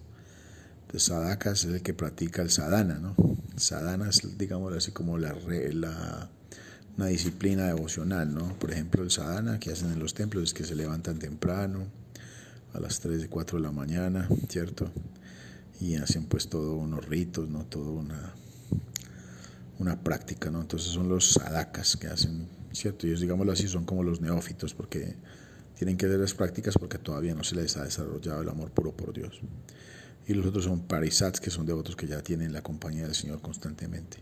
Entonces, 0.82 1.02
sadakas 1.02 1.64
es 1.64 1.74
el 1.74 1.82
que 1.82 1.92
practica 1.92 2.40
el 2.40 2.50
sadhana, 2.50 2.98
¿no? 2.98 3.14
Sadhana 3.56 4.08
es, 4.08 4.38
digamos 4.38 4.72
así, 4.72 4.90
como 4.92 5.18
la, 5.18 5.34
la, 5.72 6.30
una 6.96 7.06
disciplina 7.08 7.66
devocional, 7.66 8.32
¿no? 8.32 8.58
Por 8.58 8.70
ejemplo, 8.70 9.02
el 9.02 9.10
sadhana 9.10 9.60
que 9.60 9.72
hacen 9.72 9.92
en 9.92 9.98
los 9.98 10.14
templos 10.14 10.44
es 10.44 10.54
que 10.54 10.64
se 10.64 10.74
levantan 10.74 11.18
temprano, 11.18 11.86
a 12.72 12.80
las 12.80 13.00
3 13.00 13.24
y 13.24 13.28
4 13.28 13.58
de 13.58 13.64
la 13.64 13.72
mañana, 13.72 14.28
¿cierto? 14.48 14.90
Y 15.78 15.96
hacen 15.96 16.24
pues 16.24 16.48
todos 16.48 16.82
unos 16.82 17.04
ritos, 17.04 17.50
¿no? 17.50 17.64
Todo 17.66 17.92
una 17.92 18.34
una 19.78 20.02
práctica, 20.02 20.50
¿no? 20.50 20.60
Entonces 20.60 20.90
son 20.90 21.08
los 21.08 21.32
sadakas 21.32 21.96
que 21.96 22.06
hacen, 22.08 22.48
¿cierto? 22.72 23.06
Ellos, 23.06 23.20
digámoslo 23.20 23.52
así, 23.52 23.68
son 23.68 23.84
como 23.84 24.02
los 24.02 24.20
neófitos, 24.20 24.74
porque 24.74 25.16
tienen 25.76 25.96
que 25.96 26.06
hacer 26.06 26.18
las 26.18 26.34
prácticas 26.34 26.74
porque 26.78 26.98
todavía 26.98 27.34
no 27.34 27.44
se 27.44 27.54
les 27.56 27.76
ha 27.76 27.84
desarrollado 27.84 28.42
el 28.42 28.48
amor 28.48 28.70
puro 28.70 28.96
por 28.96 29.12
Dios. 29.12 29.40
Y 30.26 30.34
los 30.34 30.46
otros 30.46 30.64
son 30.64 30.86
parisats, 30.86 31.40
que 31.40 31.50
son 31.50 31.66
devotos 31.66 31.94
que 31.94 32.06
ya 32.06 32.22
tienen 32.22 32.52
la 32.52 32.62
compañía 32.62 33.04
del 33.04 33.14
Señor 33.14 33.40
constantemente. 33.40 34.18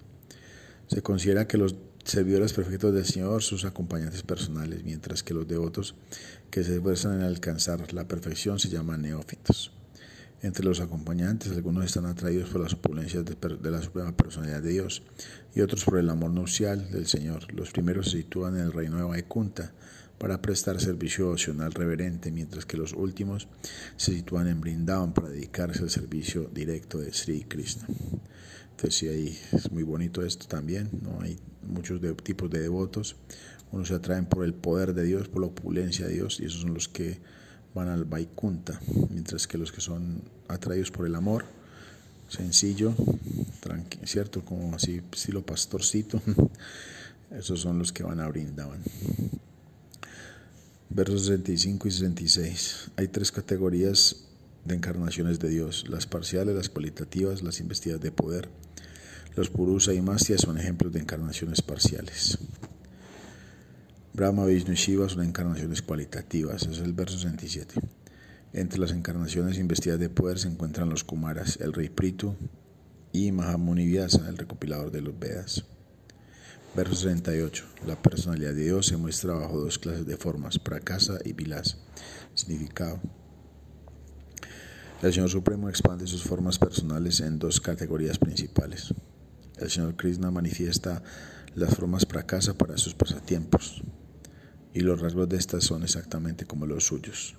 Se 0.88 1.02
considera 1.02 1.46
que 1.46 1.56
los 1.56 1.76
servidores 2.04 2.52
perfectos 2.52 2.92
del 2.92 3.06
Señor, 3.06 3.42
sus 3.42 3.64
acompañantes 3.64 4.22
personales, 4.22 4.84
mientras 4.84 5.22
que 5.22 5.32
los 5.32 5.48
devotos 5.48 5.94
que 6.50 6.62
se 6.62 6.74
esfuerzan 6.74 7.14
en 7.14 7.22
alcanzar 7.22 7.92
la 7.94 8.06
perfección 8.06 8.58
se 8.58 8.68
llaman 8.68 9.02
neófitos. 9.02 9.72
Entre 10.42 10.64
los 10.64 10.80
acompañantes, 10.80 11.52
algunos 11.52 11.86
están 11.86 12.06
atraídos 12.06 12.50
por 12.50 12.60
las 12.60 12.74
opulencias 12.74 13.24
de, 13.24 13.70
la 13.70 13.80
Suprema 13.80 14.14
Personalidad 14.16 14.60
de 14.62 14.70
Dios 14.70 15.02
y 15.54 15.62
otros 15.62 15.84
por 15.84 15.98
el 15.98 16.10
amor 16.10 16.30
nupcial 16.32 16.90
del 16.90 17.06
Señor. 17.06 17.52
Los 17.54 17.70
primeros 17.70 18.10
se 18.10 18.18
sitúan 18.18 18.56
en 18.56 18.64
el 18.64 18.72
reino 18.72 18.98
de 18.98 19.04
Vaikunta 19.04 19.72
para 20.18 20.42
prestar 20.42 20.80
servicio 20.80 21.30
opcional 21.30 21.72
reverente, 21.72 22.30
mientras 22.30 22.66
que 22.66 22.76
los 22.76 22.92
últimos 22.92 23.48
se 23.96 24.12
sitúan 24.12 24.48
en 24.48 24.60
Brindavan 24.60 25.14
para 25.14 25.28
dedicarse 25.28 25.82
al 25.82 25.90
servicio 25.90 26.50
directo 26.52 26.98
de 26.98 27.12
Sri 27.12 27.44
Krishna. 27.44 27.86
Entonces 28.70 28.94
sí, 28.94 29.08
ahí 29.08 29.38
es 29.52 29.70
muy 29.72 29.82
bonito 29.82 30.22
esto 30.22 30.46
también, 30.46 30.90
¿no? 31.02 31.20
Hay 31.22 31.38
muchos 31.62 32.00
tipos 32.22 32.50
de 32.50 32.60
devotos, 32.60 33.16
unos 33.72 33.88
se 33.88 33.94
atraen 33.94 34.26
por 34.26 34.44
el 34.44 34.54
poder 34.54 34.94
de 34.94 35.04
Dios, 35.04 35.28
por 35.28 35.40
la 35.40 35.48
opulencia 35.48 36.06
de 36.06 36.14
Dios, 36.14 36.38
y 36.40 36.44
esos 36.44 36.60
son 36.60 36.74
los 36.74 36.88
que 36.88 37.18
van 37.74 37.88
al 37.88 38.04
Vaikunta, 38.04 38.80
mientras 39.10 39.46
que 39.46 39.58
los 39.58 39.72
que 39.72 39.80
son 39.80 40.22
atraídos 40.48 40.90
por 40.90 41.06
el 41.06 41.14
amor, 41.14 41.44
sencillo, 42.28 42.94
¿cierto? 44.04 44.44
Como 44.44 44.74
así, 44.74 45.02
estilo 45.12 45.44
pastorcito, 45.44 46.20
esos 47.30 47.60
son 47.60 47.78
los 47.78 47.92
que 47.92 48.02
van 48.02 48.20
a 48.20 48.28
Brindavan. 48.28 48.82
Versos 50.90 51.22
65 51.26 51.88
y 51.88 51.90
66. 51.90 52.90
Hay 52.96 53.08
tres 53.08 53.32
categorías 53.32 54.24
de 54.64 54.74
encarnaciones 54.76 55.40
de 55.40 55.48
Dios, 55.48 55.86
las 55.88 56.06
parciales, 56.06 56.54
las 56.54 56.68
cualitativas, 56.68 57.42
las 57.42 57.60
investidas 57.60 58.00
de 58.00 58.12
poder. 58.12 58.48
Los 59.34 59.50
Purusa 59.50 59.92
y 59.92 60.00
Mastya 60.00 60.38
son 60.38 60.58
ejemplos 60.58 60.92
de 60.92 61.00
encarnaciones 61.00 61.60
parciales. 61.60 62.38
Brahma, 64.16 64.46
Vishnu 64.46 64.74
y 64.74 64.76
Shiva 64.76 65.08
son 65.08 65.24
encarnaciones 65.24 65.82
cualitativas, 65.82 66.68
es 66.68 66.78
el 66.78 66.92
verso 66.92 67.18
67. 67.18 67.80
Entre 68.52 68.78
las 68.78 68.92
encarnaciones 68.92 69.58
investidas 69.58 69.98
de 69.98 70.08
poder 70.08 70.38
se 70.38 70.46
encuentran 70.46 70.88
los 70.88 71.02
Kumaras, 71.02 71.58
el 71.60 71.72
rey 71.72 71.88
Pritu 71.88 72.36
y 73.10 73.32
Mahamuni 73.32 73.88
Vyasa, 73.88 74.28
el 74.28 74.38
recopilador 74.38 74.92
de 74.92 75.00
los 75.00 75.18
Vedas. 75.18 75.64
Verso 76.76 76.94
68. 76.94 77.64
La 77.88 78.00
personalidad 78.00 78.54
de 78.54 78.66
Dios 78.66 78.86
se 78.86 78.96
muestra 78.96 79.34
bajo 79.34 79.58
dos 79.58 79.80
clases 79.80 80.06
de 80.06 80.16
formas, 80.16 80.60
prakasa 80.60 81.18
y 81.24 81.32
vilas. 81.32 81.78
Significado. 82.34 83.00
El 85.02 85.12
Señor 85.12 85.28
Supremo 85.28 85.68
expande 85.68 86.06
sus 86.06 86.22
formas 86.22 86.60
personales 86.60 87.18
en 87.18 87.40
dos 87.40 87.60
categorías 87.60 88.20
principales. 88.20 88.94
El 89.56 89.70
Señor 89.70 89.96
Krishna 89.96 90.30
manifiesta 90.30 91.02
las 91.56 91.74
formas 91.74 92.06
prakasa 92.06 92.54
para 92.54 92.78
sus 92.78 92.94
pasatiempos, 92.94 93.82
y 94.74 94.80
los 94.80 95.00
rasgos 95.00 95.28
de 95.28 95.36
estas 95.36 95.64
son 95.64 95.84
exactamente 95.84 96.44
como 96.44 96.66
los 96.66 96.84
suyos. 96.84 97.36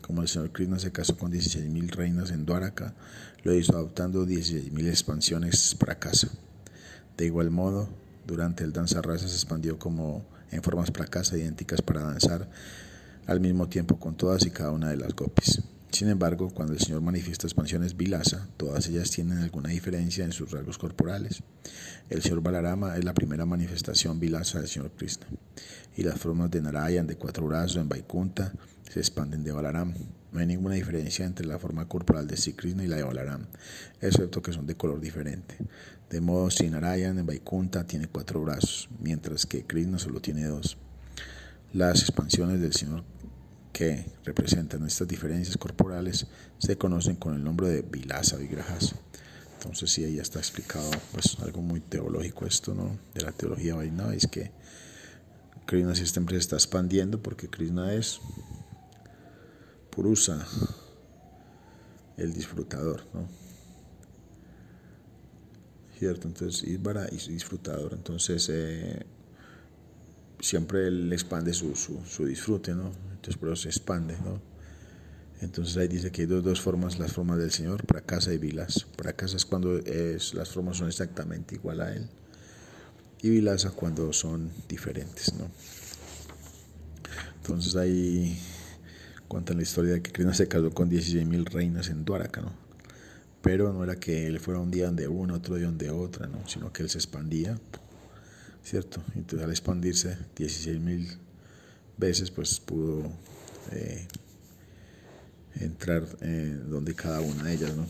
Como 0.00 0.22
el 0.22 0.28
señor 0.28 0.52
Krishna 0.52 0.78
se 0.78 0.92
casó 0.92 1.18
con 1.18 1.32
16.000 1.32 1.90
reinas 1.90 2.30
en 2.30 2.46
Dwaraka, 2.46 2.94
lo 3.42 3.52
hizo 3.52 3.72
adoptando 3.72 4.24
16.000 4.24 4.88
expansiones 4.88 5.74
para 5.74 5.98
casa. 5.98 6.28
De 7.16 7.26
igual 7.26 7.50
modo, 7.50 7.88
durante 8.24 8.62
el 8.62 8.72
danza 8.72 9.02
raza 9.02 9.26
se 9.26 9.34
expandió 9.34 9.78
como 9.80 10.24
en 10.52 10.62
formas 10.62 10.92
para 10.92 11.06
casa 11.06 11.36
idénticas 11.36 11.82
para 11.82 12.02
danzar 12.02 12.48
al 13.26 13.40
mismo 13.40 13.68
tiempo 13.68 13.98
con 13.98 14.16
todas 14.16 14.46
y 14.46 14.50
cada 14.50 14.70
una 14.70 14.90
de 14.90 14.96
las 14.96 15.12
gopis. 15.12 15.62
Sin 15.90 16.08
embargo, 16.08 16.50
cuando 16.50 16.74
el 16.74 16.80
Señor 16.80 17.00
manifiesta 17.00 17.46
expansiones 17.46 17.96
vilasa, 17.96 18.48
todas 18.56 18.88
ellas 18.88 19.10
tienen 19.10 19.38
alguna 19.38 19.70
diferencia 19.70 20.24
en 20.24 20.32
sus 20.32 20.50
rasgos 20.50 20.78
corporales. 20.78 21.42
El 22.10 22.22
Señor 22.22 22.42
Balarama 22.42 22.96
es 22.96 23.04
la 23.04 23.14
primera 23.14 23.46
manifestación 23.46 24.20
vilasa 24.20 24.58
del 24.58 24.68
Señor 24.68 24.90
Krishna, 24.90 25.26
y 25.96 26.02
las 26.02 26.18
formas 26.18 26.50
de 26.50 26.60
Narayan 26.60 27.06
de 27.06 27.16
cuatro 27.16 27.46
brazos 27.46 27.76
en 27.76 27.88
Vaikunta 27.88 28.52
se 28.90 29.00
expanden 29.00 29.42
de 29.44 29.52
Balaram. 29.52 29.94
No 30.32 30.40
hay 30.40 30.46
ninguna 30.46 30.74
diferencia 30.74 31.24
entre 31.24 31.46
la 31.46 31.58
forma 31.58 31.88
corporal 31.88 32.26
de 32.26 32.36
Sri 32.36 32.52
Krishna 32.52 32.84
y 32.84 32.88
la 32.88 32.96
de 32.96 33.04
Balaram, 33.04 33.46
excepto 34.00 34.42
que 34.42 34.52
son 34.52 34.66
de 34.66 34.76
color 34.76 35.00
diferente. 35.00 35.56
De 36.10 36.20
modo, 36.20 36.50
si 36.50 36.68
Narayan 36.68 37.18
en 37.18 37.26
Vaikunta 37.26 37.86
tiene 37.86 38.06
cuatro 38.08 38.42
brazos, 38.42 38.88
mientras 39.00 39.46
que 39.46 39.64
Krishna 39.64 39.98
solo 39.98 40.20
tiene 40.20 40.44
dos. 40.44 40.76
Las 41.72 42.00
expansiones 42.00 42.60
del 42.60 42.72
Señor 42.72 43.04
que 43.76 44.06
representan 44.24 44.86
estas 44.86 45.06
diferencias 45.06 45.58
corporales 45.58 46.26
se 46.56 46.78
conocen 46.78 47.16
con 47.16 47.34
el 47.34 47.44
nombre 47.44 47.68
de 47.68 47.82
Vilasa 47.82 48.38
Vigrajas. 48.38 48.94
Entonces 49.58 49.90
sí, 49.92 50.02
ahí 50.02 50.18
está 50.18 50.38
explicado 50.38 50.90
pues 51.12 51.36
algo 51.40 51.60
muy 51.60 51.80
teológico 51.80 52.46
esto, 52.46 52.74
¿no? 52.74 52.98
De 53.12 53.20
la 53.20 53.32
teología 53.32 53.74
Vaishnava, 53.74 54.14
es 54.14 54.28
que 54.28 54.50
Krishna 55.66 55.94
siempre 55.94 56.36
se 56.36 56.40
está 56.40 56.56
expandiendo 56.56 57.22
porque 57.22 57.50
Krishna 57.50 57.92
es 57.92 58.18
Purusa, 59.90 60.46
el 62.16 62.32
disfrutador, 62.32 63.04
¿no? 63.12 63.28
¿Cierto? 65.98 66.28
Entonces, 66.28 66.66
Isvara 66.66 67.08
y 67.12 67.16
disfrutador. 67.16 67.92
Entonces, 67.92 68.48
eh, 68.50 69.04
siempre 70.40 70.88
él 70.88 71.12
expande 71.12 71.52
su, 71.52 71.74
su, 71.74 72.26
disfrute, 72.26 72.74
¿no? 72.74 72.92
Entonces 73.10 73.36
por 73.36 73.48
eso 73.48 73.62
se 73.62 73.68
expande, 73.68 74.16
¿no? 74.24 74.40
Entonces 75.40 75.76
ahí 75.76 75.88
dice 75.88 76.10
que 76.10 76.22
hay 76.22 76.26
dos, 76.26 76.42
dos 76.42 76.60
formas, 76.60 76.98
las 76.98 77.12
formas 77.12 77.38
del 77.38 77.50
Señor, 77.50 77.84
para 77.84 78.00
casa 78.00 78.32
y 78.32 78.38
vilas. 78.38 78.86
Para 78.96 79.12
casa 79.12 79.36
es 79.36 79.44
cuando 79.44 79.76
es, 79.78 80.34
las 80.34 80.50
formas 80.50 80.78
son 80.78 80.88
exactamente 80.88 81.56
igual 81.56 81.80
a 81.80 81.94
Él. 81.94 82.08
Y 83.22 83.30
vilasa 83.30 83.70
cuando 83.70 84.12
son 84.12 84.50
diferentes, 84.68 85.34
¿no? 85.34 85.50
Entonces 87.36 87.76
ahí 87.76 88.38
cuentan 89.28 89.56
la 89.56 89.62
historia 89.62 89.94
de 89.94 90.02
que 90.02 90.12
Krishna 90.12 90.34
se 90.34 90.48
casó 90.48 90.70
con 90.70 90.90
16.000 90.90 91.44
reinas 91.50 91.88
en 91.88 92.04
Dwaraka, 92.04 92.40
¿no? 92.40 92.52
Pero 93.42 93.72
no 93.72 93.84
era 93.84 93.96
que 93.96 94.26
él 94.26 94.40
fuera 94.40 94.60
un 94.60 94.70
día 94.70 94.86
donde 94.86 95.06
una, 95.06 95.34
otro 95.34 95.56
día 95.56 95.66
donde 95.66 95.90
otra, 95.90 96.26
¿no? 96.26 96.46
Sino 96.48 96.72
que 96.72 96.82
él 96.82 96.90
se 96.90 96.98
expandía 96.98 97.58
¿cierto? 98.66 99.00
Entonces 99.14 99.44
al 99.44 99.50
expandirse 99.50 100.18
16 100.34 100.80
mil 100.80 101.06
veces, 101.96 102.32
pues 102.32 102.58
pudo 102.58 103.12
eh, 103.70 104.08
entrar 105.60 106.04
en 106.20 106.68
donde 106.68 106.94
cada 106.94 107.20
una 107.20 107.44
de 107.44 107.54
ellas, 107.54 107.76
¿no? 107.76 107.86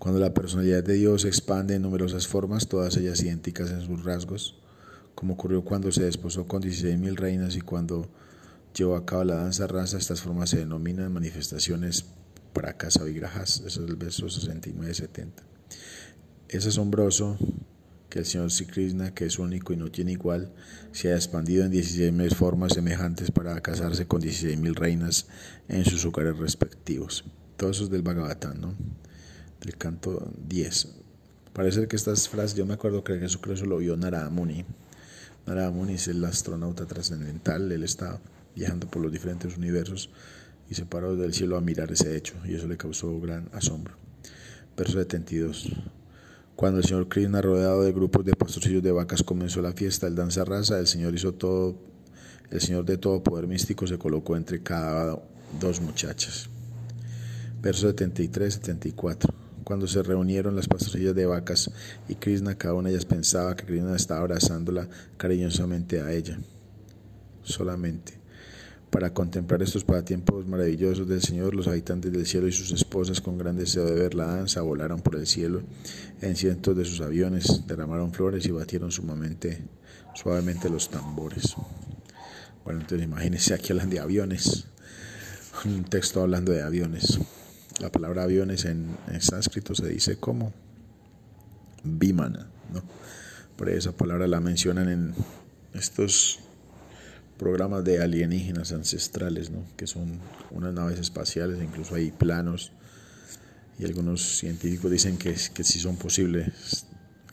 Cuando 0.00 0.18
la 0.18 0.34
personalidad 0.34 0.82
de 0.82 0.94
Dios 0.94 1.22
se 1.22 1.28
expande 1.28 1.76
en 1.76 1.82
numerosas 1.82 2.26
formas, 2.26 2.66
todas 2.66 2.96
ellas 2.96 3.22
idénticas 3.22 3.70
en 3.70 3.82
sus 3.82 4.02
rasgos, 4.02 4.56
como 5.14 5.34
ocurrió 5.34 5.62
cuando 5.62 5.92
se 5.92 6.04
desposó 6.04 6.48
con 6.48 6.62
16 6.62 6.98
mil 6.98 7.16
reinas 7.16 7.54
y 7.54 7.60
cuando 7.60 8.08
llevó 8.74 8.96
a 8.96 9.06
cabo 9.06 9.22
la 9.24 9.36
danza 9.36 9.68
raza, 9.68 9.98
estas 9.98 10.22
formas 10.22 10.50
se 10.50 10.58
denominan 10.58 11.12
manifestaciones 11.12 12.04
para 12.52 12.76
casa 12.76 13.04
vigrajas, 13.04 13.62
eso 13.64 13.84
es 13.84 13.90
el 13.90 13.96
verso 13.96 14.26
69-70. 14.26 15.28
Es 16.48 16.66
asombroso 16.66 17.38
que 18.10 18.18
el 18.18 18.26
Señor 18.26 18.50
Krishna, 18.66 19.14
que 19.14 19.24
es 19.24 19.38
único 19.38 19.72
y 19.72 19.76
no 19.76 19.90
tiene 19.90 20.12
igual, 20.12 20.52
se 20.92 21.12
ha 21.12 21.16
expandido 21.16 21.64
en 21.64 21.72
16.000 21.72 22.34
formas 22.34 22.74
semejantes 22.74 23.30
para 23.30 23.58
casarse 23.60 24.06
con 24.06 24.20
16.000 24.20 24.74
reinas 24.74 25.28
en 25.68 25.84
sus 25.84 26.04
hogares 26.04 26.36
respectivos. 26.36 27.24
Todo 27.56 27.70
eso 27.70 27.84
es 27.84 27.90
del 27.90 28.02
Bhagavatam, 28.02 28.60
¿no? 28.60 28.74
Del 29.60 29.76
canto 29.76 30.32
10. 30.48 30.88
Parece 31.52 31.86
que 31.86 31.96
estas 31.96 32.28
frases, 32.28 32.56
yo 32.56 32.66
me 32.66 32.74
acuerdo 32.74 33.04
que 33.04 33.24
eso 33.24 33.66
lo 33.66 33.78
vio 33.78 33.96
Narada 33.96 34.28
Muni. 34.28 34.64
Narada 35.46 35.70
Muni 35.70 35.94
es 35.94 36.08
el 36.08 36.24
astronauta 36.24 36.86
trascendental, 36.86 37.70
él 37.70 37.84
está 37.84 38.20
viajando 38.54 38.88
por 38.88 39.02
los 39.02 39.12
diferentes 39.12 39.56
universos 39.56 40.10
y 40.68 40.74
se 40.74 40.84
paró 40.84 41.16
del 41.16 41.32
cielo 41.32 41.56
a 41.56 41.60
mirar 41.60 41.92
ese 41.92 42.16
hecho 42.16 42.34
y 42.44 42.54
eso 42.54 42.66
le 42.66 42.76
causó 42.76 43.20
gran 43.20 43.48
asombro. 43.52 43.94
Verso 44.76 44.98
72. 44.98 45.70
Cuando 46.60 46.80
el 46.80 46.84
señor 46.84 47.08
Krishna, 47.08 47.40
rodeado 47.40 47.84
de 47.84 47.90
grupos 47.90 48.22
de 48.22 48.34
pastorcillos 48.34 48.82
de 48.82 48.92
vacas, 48.92 49.22
comenzó 49.22 49.62
la 49.62 49.72
fiesta, 49.72 50.06
el 50.06 50.14
danza 50.14 50.44
raza, 50.44 50.78
el 50.78 50.86
señor 50.86 51.14
hizo 51.14 51.32
todo, 51.32 51.74
el 52.50 52.60
señor 52.60 52.84
de 52.84 52.98
todo 52.98 53.22
poder 53.22 53.46
místico 53.46 53.86
se 53.86 53.96
colocó 53.96 54.36
entre 54.36 54.62
cada 54.62 55.18
dos 55.58 55.80
muchachas. 55.80 56.50
Verso 57.62 57.88
73-74. 57.88 59.32
Cuando 59.64 59.86
se 59.86 60.02
reunieron 60.02 60.54
las 60.54 60.68
pastorcillas 60.68 61.14
de 61.14 61.24
vacas 61.24 61.70
y 62.10 62.16
Krishna, 62.16 62.58
cada 62.58 62.74
una 62.74 62.90
de 62.90 62.94
ellas 62.94 63.06
pensaba 63.06 63.56
que 63.56 63.64
Krishna 63.64 63.96
estaba 63.96 64.20
abrazándola 64.20 64.86
cariñosamente 65.16 66.02
a 66.02 66.12
ella. 66.12 66.38
Solamente. 67.42 68.19
Para 68.90 69.14
contemplar 69.14 69.62
estos 69.62 69.84
pasatiempos 69.84 70.46
maravillosos 70.46 71.06
del 71.06 71.22
Señor, 71.22 71.54
los 71.54 71.68
habitantes 71.68 72.10
del 72.12 72.26
cielo 72.26 72.48
y 72.48 72.52
sus 72.52 72.72
esposas, 72.72 73.20
con 73.20 73.38
gran 73.38 73.56
deseo 73.56 73.84
de 73.84 73.94
ver 73.94 74.14
la 74.14 74.26
danza, 74.26 74.62
volaron 74.62 75.00
por 75.00 75.14
el 75.14 75.28
cielo 75.28 75.62
en 76.20 76.34
cientos 76.34 76.76
de 76.76 76.84
sus 76.84 77.00
aviones, 77.00 77.66
derramaron 77.68 78.12
flores 78.12 78.46
y 78.46 78.50
batieron 78.50 78.90
sumamente, 78.90 79.62
suavemente 80.14 80.68
los 80.68 80.90
tambores. 80.90 81.54
Bueno, 82.64 82.80
entonces 82.80 83.06
imagínense, 83.06 83.54
aquí 83.54 83.72
hablan 83.72 83.90
de 83.90 84.00
aviones, 84.00 84.66
un 85.64 85.84
texto 85.84 86.22
hablando 86.22 86.50
de 86.50 86.62
aviones. 86.62 87.20
La 87.80 87.90
palabra 87.92 88.24
aviones 88.24 88.64
en, 88.64 88.96
sánscrito 89.20 89.74
se 89.74 89.88
dice 89.88 90.16
como 90.16 90.52
bimana, 91.84 92.50
¿no? 92.72 92.82
Por 93.56 93.70
esa 93.70 93.92
palabra 93.92 94.26
la 94.26 94.40
mencionan 94.40 94.88
en 94.88 95.14
estos 95.74 96.40
programas 97.40 97.82
de 97.84 98.02
alienígenas 98.02 98.70
ancestrales, 98.70 99.48
¿no? 99.48 99.64
que 99.78 99.86
son 99.86 100.20
unas 100.50 100.74
naves 100.74 100.98
espaciales, 101.00 101.58
incluso 101.62 101.94
hay 101.94 102.10
planos, 102.10 102.70
y 103.78 103.86
algunos 103.86 104.36
científicos 104.36 104.90
dicen 104.90 105.16
que, 105.16 105.34
que 105.54 105.64
sí 105.64 105.80
son 105.80 105.96
posibles 105.96 106.84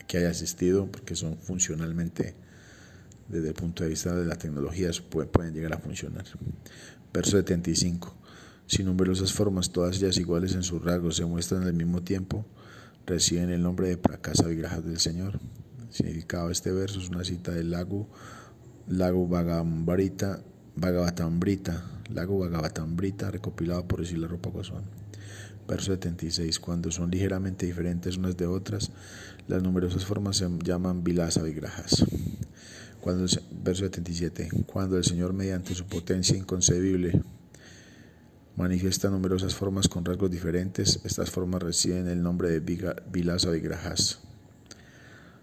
que 0.07 0.19
haya 0.19 0.29
existido, 0.29 0.89
porque 0.89 1.13
son 1.13 1.37
funcionalmente, 1.37 2.35
desde 3.27 3.49
el 3.49 3.53
punto 3.53 3.83
de 3.83 3.89
vista 3.89 4.15
de 4.15 4.25
la 4.25 4.37
tecnología, 4.37 4.91
pueden 5.29 5.53
llegar 5.53 5.73
a 5.73 5.77
funcionar. 5.77 6.23
Verso 7.13 7.31
75. 7.31 8.15
Sin 8.65 8.85
numerosas 8.85 9.33
formas, 9.33 9.71
todas 9.71 9.97
ellas 9.97 10.17
iguales 10.17 10.55
en 10.55 10.63
sus 10.63 10.81
rasgos, 10.81 11.17
se 11.17 11.25
muestran 11.25 11.63
al 11.63 11.73
mismo 11.73 12.01
tiempo, 12.01 12.45
reciben 13.05 13.49
el 13.49 13.61
nombre 13.61 13.89
de 13.89 13.97
Prakasa 13.97 14.47
Vigrajas 14.47 14.85
del 14.85 14.99
Señor. 15.01 15.41
significado 15.89 16.47
de 16.47 16.53
este 16.53 16.71
verso 16.71 17.01
es 17.01 17.09
una 17.09 17.25
cita 17.25 17.51
del 17.51 17.71
lago 17.71 18.07
Lago 18.89 19.27
Bhagavatambrita, 19.27 20.41
Lago 22.13 22.39
Bhagavatambrita, 22.39 23.29
recopilado 23.31 23.85
por 23.85 24.01
la 24.09 24.27
Ropa 24.27 24.49
Gozón. 24.49 24.83
Verso 25.67 25.91
76. 25.91 26.59
Cuando 26.61 26.89
son 26.89 27.11
ligeramente 27.11 27.65
diferentes 27.65 28.15
unas 28.15 28.37
de 28.37 28.47
otras, 28.47 28.91
las 29.49 29.61
numerosas 29.61 30.05
formas 30.05 30.37
se 30.37 30.47
llaman 30.63 31.03
Vilasa. 31.03 31.43
Cuando 33.01 33.25
verso 33.61 33.83
77. 33.83 34.47
Cuando 34.65 34.97
el 34.97 35.03
Señor, 35.03 35.33
mediante 35.33 35.75
su 35.75 35.85
potencia 35.85 36.37
inconcebible, 36.37 37.21
manifiesta 38.55 39.09
numerosas 39.09 39.53
formas 39.53 39.89
con 39.89 40.05
rasgos 40.05 40.31
diferentes, 40.31 41.01
estas 41.03 41.29
formas 41.29 41.61
reciben 41.61 42.07
el 42.07 42.23
nombre 42.23 42.49
de 42.49 42.61
Vilasa 43.11 43.51
Vigrajas. 43.51 44.26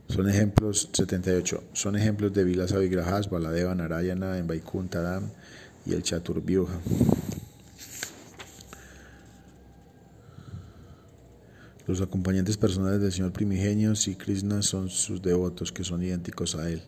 Son 0.08 0.28
ejemplos 0.28 0.90
78. 0.92 1.64
Son 1.72 1.96
ejemplos 1.96 2.32
de 2.32 2.44
Vilasa 2.44 2.78
Vigrajas, 2.78 3.30
Baladeva, 3.30 3.74
Narayana, 3.74 4.38
en 4.38 4.46
Vaikunta 4.46 5.22
y 5.86 5.92
el 5.92 6.02
Chaturvyuha. 6.02 6.78
Los 11.86 12.00
acompañantes 12.00 12.56
personales 12.56 13.00
del 13.00 13.12
Señor 13.12 13.32
primigenio, 13.32 13.92
y 14.06 14.14
Krishna, 14.14 14.62
son 14.62 14.88
sus 14.88 15.20
devotos 15.20 15.72
que 15.72 15.84
son 15.84 16.02
idénticos 16.02 16.54
a 16.54 16.70
Él. 16.70 16.82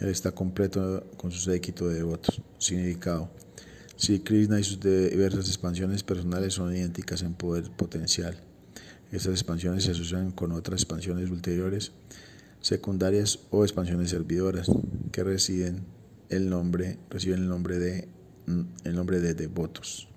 Él 0.00 0.08
está 0.08 0.30
completo 0.30 1.04
con 1.16 1.32
su 1.32 1.50
séquito 1.50 1.88
de 1.88 1.96
devotos. 1.96 2.40
Significado. 2.58 3.30
Si 3.96 4.20
Krishna 4.20 4.60
y 4.60 4.64
sus 4.64 4.78
diversas 4.80 5.48
expansiones 5.48 6.02
personales 6.02 6.54
son 6.54 6.74
idénticas 6.74 7.22
en 7.22 7.34
poder 7.34 7.70
potencial. 7.70 8.38
Estas 9.10 9.32
expansiones 9.32 9.84
se 9.84 9.92
asocian 9.92 10.32
con 10.32 10.52
otras 10.52 10.82
expansiones 10.82 11.30
ulteriores 11.30 11.92
secundarias 12.66 13.38
o 13.50 13.62
expansiones 13.62 14.10
servidoras 14.10 14.66
que 15.12 15.22
residen 15.22 15.84
el 16.30 16.50
nombre, 16.50 16.98
reciben 17.10 17.42
el 17.42 17.48
nombre 17.48 17.78
de, 17.78 18.08
el 18.82 18.96
nombre 18.96 19.20
de 19.20 19.34
devotos. 19.34 20.08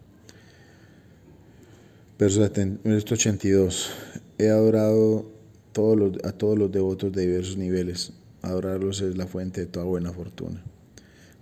Verso 2.17 2.41
82. 2.41 3.91
He 4.39 4.49
adorado 4.49 5.31
todos 5.73 6.17
a 6.23 6.31
todos 6.31 6.57
los 6.57 6.71
devotos 6.71 7.11
de 7.13 7.27
diversos 7.27 7.55
niveles. 7.55 8.13
Adorarlos 8.41 9.01
es 9.01 9.15
la 9.15 9.27
fuente 9.27 9.61
de 9.61 9.67
toda 9.67 9.85
buena 9.85 10.11
fortuna. 10.11 10.63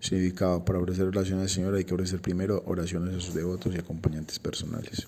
Significado, 0.01 0.65
para 0.65 0.79
ofrecer 0.79 1.05
oración 1.05 1.39
al 1.39 1.47
Señor 1.47 1.73
hay 1.73 1.85
que 1.85 1.93
ofrecer 1.93 2.21
primero 2.21 2.63
oraciones 2.65 3.15
a 3.15 3.21
sus 3.21 3.33
devotos 3.33 3.73
y 3.73 3.77
acompañantes 3.77 4.39
personales. 4.39 5.05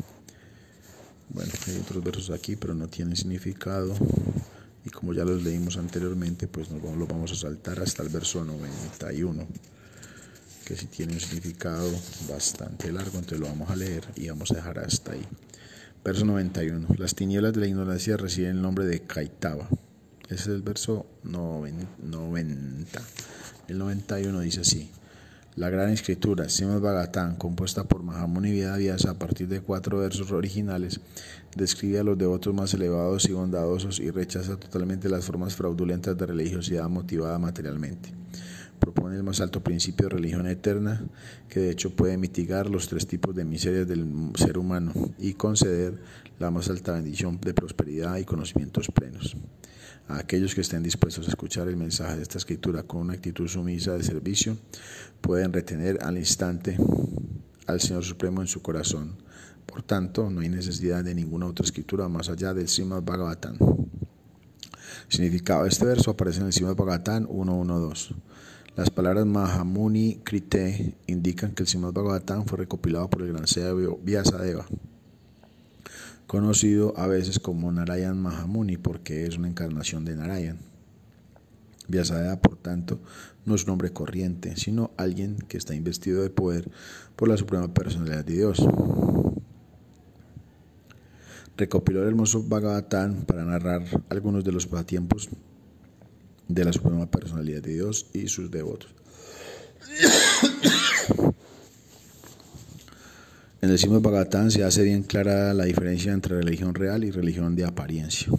Bueno, 1.28 1.52
hay 1.68 1.78
otros 1.78 2.02
versos 2.02 2.30
aquí, 2.30 2.56
pero 2.56 2.74
no 2.74 2.88
tienen 2.88 3.18
significado 3.18 3.94
y 4.86 4.90
como 4.90 5.14
ya 5.14 5.26
los 5.26 5.44
leímos 5.44 5.78
anteriormente, 5.78 6.48
pues 6.48 6.70
nos 6.72 6.82
lo 6.82 7.08
vamos 7.08 7.32
a 7.32 7.36
saltar 7.36 7.80
hasta 7.80 8.04
el 8.04 8.10
verso 8.10 8.44
91, 8.44 9.48
que 10.66 10.76
si 10.76 10.86
tiene 10.88 11.14
un 11.14 11.20
significado 11.20 11.92
bastante 12.30 12.92
largo, 12.92 13.18
entonces 13.18 13.40
lo 13.40 13.48
vamos 13.48 13.70
a 13.70 13.76
leer 13.76 14.08
y 14.16 14.30
vamos 14.30 14.52
a 14.52 14.56
dejar 14.56 14.80
hasta 14.80 15.14
ahí. 15.14 15.26
Verso 16.04 16.24
91. 16.26 16.88
Las 16.98 17.14
tinieblas 17.14 17.54
de 17.54 17.60
la 17.60 17.68
ignorancia 17.68 18.16
reciben 18.16 18.52
el 18.52 18.62
nombre 18.62 18.86
de 18.86 19.02
Kaitaba. 19.02 19.68
Ese 20.30 20.36
es 20.36 20.48
el 20.48 20.62
verso 20.62 21.06
90. 21.24 23.02
El 23.68 23.78
91 23.78 24.40
dice 24.40 24.62
así. 24.62 24.92
La 25.60 25.70
gran 25.70 25.90
escritura, 25.90 26.48
Srimad 26.48 26.80
Bhagavatam, 26.80 27.36
compuesta 27.36 27.84
por 27.84 28.02
Mahamuni 28.02 28.50
Vyasa 28.54 29.12
a 29.12 29.20
partir 29.20 29.50
de 29.50 29.60
cuatro 29.60 30.00
versos 30.00 30.32
originales, 30.32 31.02
describe 31.54 32.00
a 32.00 32.04
los 32.06 32.18
devotos 32.18 32.54
más 32.54 32.74
elevados 32.74 33.28
y 33.28 33.34
bondadosos 33.34 34.00
y 34.00 34.10
rechaza 34.10 34.56
totalmente 34.56 35.10
las 35.10 35.26
formas 35.26 35.58
fraudulentas 35.58 36.18
de 36.18 36.26
religiosidad 36.26 36.88
motivada 36.88 37.38
materialmente. 37.40 38.10
Propone 38.80 39.18
el 39.18 39.24
más 39.24 39.42
alto 39.42 39.62
principio 39.62 40.08
de 40.08 40.16
religión 40.16 40.48
eterna, 40.48 41.04
que 41.50 41.60
de 41.60 41.72
hecho 41.72 41.94
puede 41.94 42.16
mitigar 42.16 42.70
los 42.70 42.88
tres 42.88 43.06
tipos 43.06 43.36
de 43.36 43.44
miserias 43.44 43.86
del 43.86 44.32
ser 44.36 44.58
humano 44.58 44.94
y 45.20 45.34
conceder 45.34 46.00
la 46.40 46.52
más 46.52 46.70
alta 46.70 46.94
bendición 46.94 47.38
de 47.42 47.54
prosperidad 47.54 48.16
y 48.16 48.24
conocimientos 48.24 48.88
plenos 48.94 49.36
a 50.10 50.18
aquellos 50.18 50.56
que 50.56 50.62
estén 50.62 50.82
dispuestos 50.82 51.28
a 51.28 51.30
escuchar 51.30 51.68
el 51.68 51.78
mensaje 51.78 52.18
de 52.18 52.24
esta 52.24 52.40
escritura 52.40 52.84
con 52.84 53.02
una 53.02 53.14
actitud 53.14 53.48
sumisa 53.48 53.94
de 53.94 54.04
servicio, 54.04 54.58
pueden 55.22 55.54
retener 55.54 56.00
al 56.04 56.18
instante 56.18 56.78
al 57.68 57.80
Señor 57.80 58.04
Supremo 58.04 58.42
en 58.42 58.48
su 58.48 58.62
corazón. 58.62 59.18
Por 59.68 59.84
tanto, 59.84 60.32
no 60.32 60.42
hay 60.42 60.50
necesidad 60.50 61.04
de 61.04 61.14
ninguna 61.14 61.46
otra 61.46 61.64
escritura 61.64 62.10
más 62.10 62.28
allá 62.28 62.56
del 62.56 62.68
Srimad 62.68 63.04
Bhagavatam. 63.04 63.58
Significado 65.08 65.68
este 65.68 65.86
verso 65.86 66.12
aparece 66.12 66.40
en 66.40 66.48
el 66.48 66.54
Srimad 66.54 66.76
Bhagavatam 66.76 67.28
1.1.2. 67.28 68.16
Las 68.76 68.90
palabras 68.90 69.28
Mahamuni 69.28 70.22
Krite 70.24 70.98
indican 71.06 71.54
que 71.54 71.62
el 71.62 71.68
Srimad 71.68 71.94
Bhagavatam 71.94 72.46
fue 72.46 72.58
recopilado 72.58 73.08
por 73.12 73.22
el 73.22 73.32
gran 73.32 73.46
sabio 73.46 74.00
Vyasadeva 74.04 74.66
conocido 76.30 76.94
a 76.96 77.08
veces 77.08 77.40
como 77.40 77.72
Narayan 77.72 78.22
Mahamuni 78.22 78.78
porque 78.78 79.26
es 79.26 79.40
una 79.40 79.48
encarnación 79.48 80.06
de 80.06 80.16
Narayan. 80.16 80.60
Vyasadeva, 81.88 82.40
por 82.40 82.56
tanto, 82.56 83.00
no 83.46 83.56
es 83.56 83.64
un 83.64 83.72
hombre 83.72 83.92
corriente, 83.92 84.56
sino 84.56 84.92
alguien 84.96 85.38
que 85.48 85.58
está 85.58 85.74
investido 85.74 86.22
de 86.22 86.30
poder 86.30 86.70
por 87.16 87.30
la 87.30 87.36
suprema 87.36 87.74
personalidad 87.74 88.24
de 88.24 88.34
Dios. 88.34 88.64
Recopiló 91.58 92.04
el 92.04 92.10
hermoso 92.10 92.44
Bhagavatam 92.44 93.26
para 93.26 93.44
narrar 93.44 93.82
algunos 94.10 94.44
de 94.44 94.52
los 94.52 94.68
pasatiempos 94.68 95.30
de 96.48 96.64
la 96.64 96.72
suprema 96.72 97.10
personalidad 97.10 97.64
de 97.64 97.74
Dios 97.74 98.06
y 98.14 98.28
sus 98.28 98.52
devotos. 98.52 98.94
En 103.62 103.70
el 103.70 103.78
Simo 103.78 104.00
Bhagavatam 104.00 104.50
se 104.50 104.64
hace 104.64 104.84
bien 104.84 105.04
clara 105.04 105.54
la 105.54 105.66
diferencia 105.66 106.14
entre 106.14 106.38
religión 106.38 106.74
real 106.74 107.04
y 107.04 107.12
religión 107.12 107.58
de 107.58 107.66
apariencia. 107.66 108.32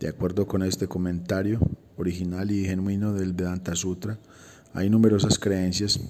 De 0.00 0.08
acuerdo 0.08 0.46
con 0.46 0.62
este 0.62 0.88
comentario 0.88 1.60
original 1.98 2.50
y 2.50 2.64
genuino 2.64 3.12
del 3.12 3.34
Vedanta 3.34 3.76
Sutra, 3.76 4.18
hay 4.72 4.88
numerosas 4.88 5.38
creencias 5.38 6.00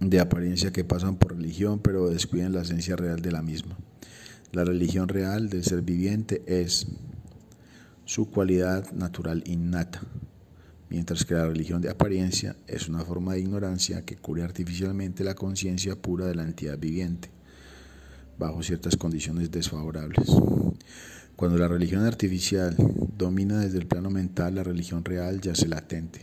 de 0.00 0.18
apariencia 0.18 0.72
que 0.72 0.82
pasan 0.82 1.16
por 1.16 1.36
religión 1.36 1.78
pero 1.78 2.08
descuiden 2.08 2.54
la 2.54 2.62
esencia 2.62 2.96
real 2.96 3.20
de 3.20 3.32
la 3.32 3.42
misma. 3.42 3.76
La 4.52 4.64
religión 4.64 5.06
real 5.08 5.50
del 5.50 5.62
ser 5.62 5.82
viviente 5.82 6.42
es 6.46 6.86
su 8.06 8.30
cualidad 8.30 8.92
natural 8.92 9.44
innata, 9.44 10.00
mientras 10.88 11.24
que 11.24 11.34
la 11.34 11.46
religión 11.46 11.80
de 11.80 11.90
apariencia 11.90 12.56
es 12.66 12.88
una 12.88 13.04
forma 13.04 13.34
de 13.34 13.40
ignorancia 13.40 14.04
que 14.04 14.16
cubre 14.16 14.42
artificialmente 14.42 15.24
la 15.24 15.34
conciencia 15.34 15.96
pura 15.96 16.26
de 16.26 16.34
la 16.34 16.44
entidad 16.44 16.78
viviente, 16.78 17.30
bajo 18.38 18.62
ciertas 18.62 18.96
condiciones 18.96 19.50
desfavorables. 19.50 20.28
Cuando 21.36 21.58
la 21.58 21.68
religión 21.68 22.04
artificial 22.04 22.76
domina 23.16 23.58
desde 23.60 23.78
el 23.78 23.86
plano 23.86 24.10
mental, 24.10 24.54
la 24.54 24.62
religión 24.62 25.04
real 25.04 25.40
yace 25.40 25.68
latente. 25.68 26.22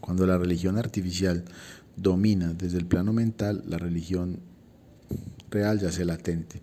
Cuando 0.00 0.26
la 0.26 0.38
religión 0.38 0.76
artificial 0.76 1.44
domina 1.96 2.52
desde 2.52 2.78
el 2.78 2.86
plano 2.86 3.12
mental, 3.12 3.62
la 3.66 3.78
religión 3.78 4.40
real 5.50 5.78
yace 5.78 6.04
latente. 6.04 6.62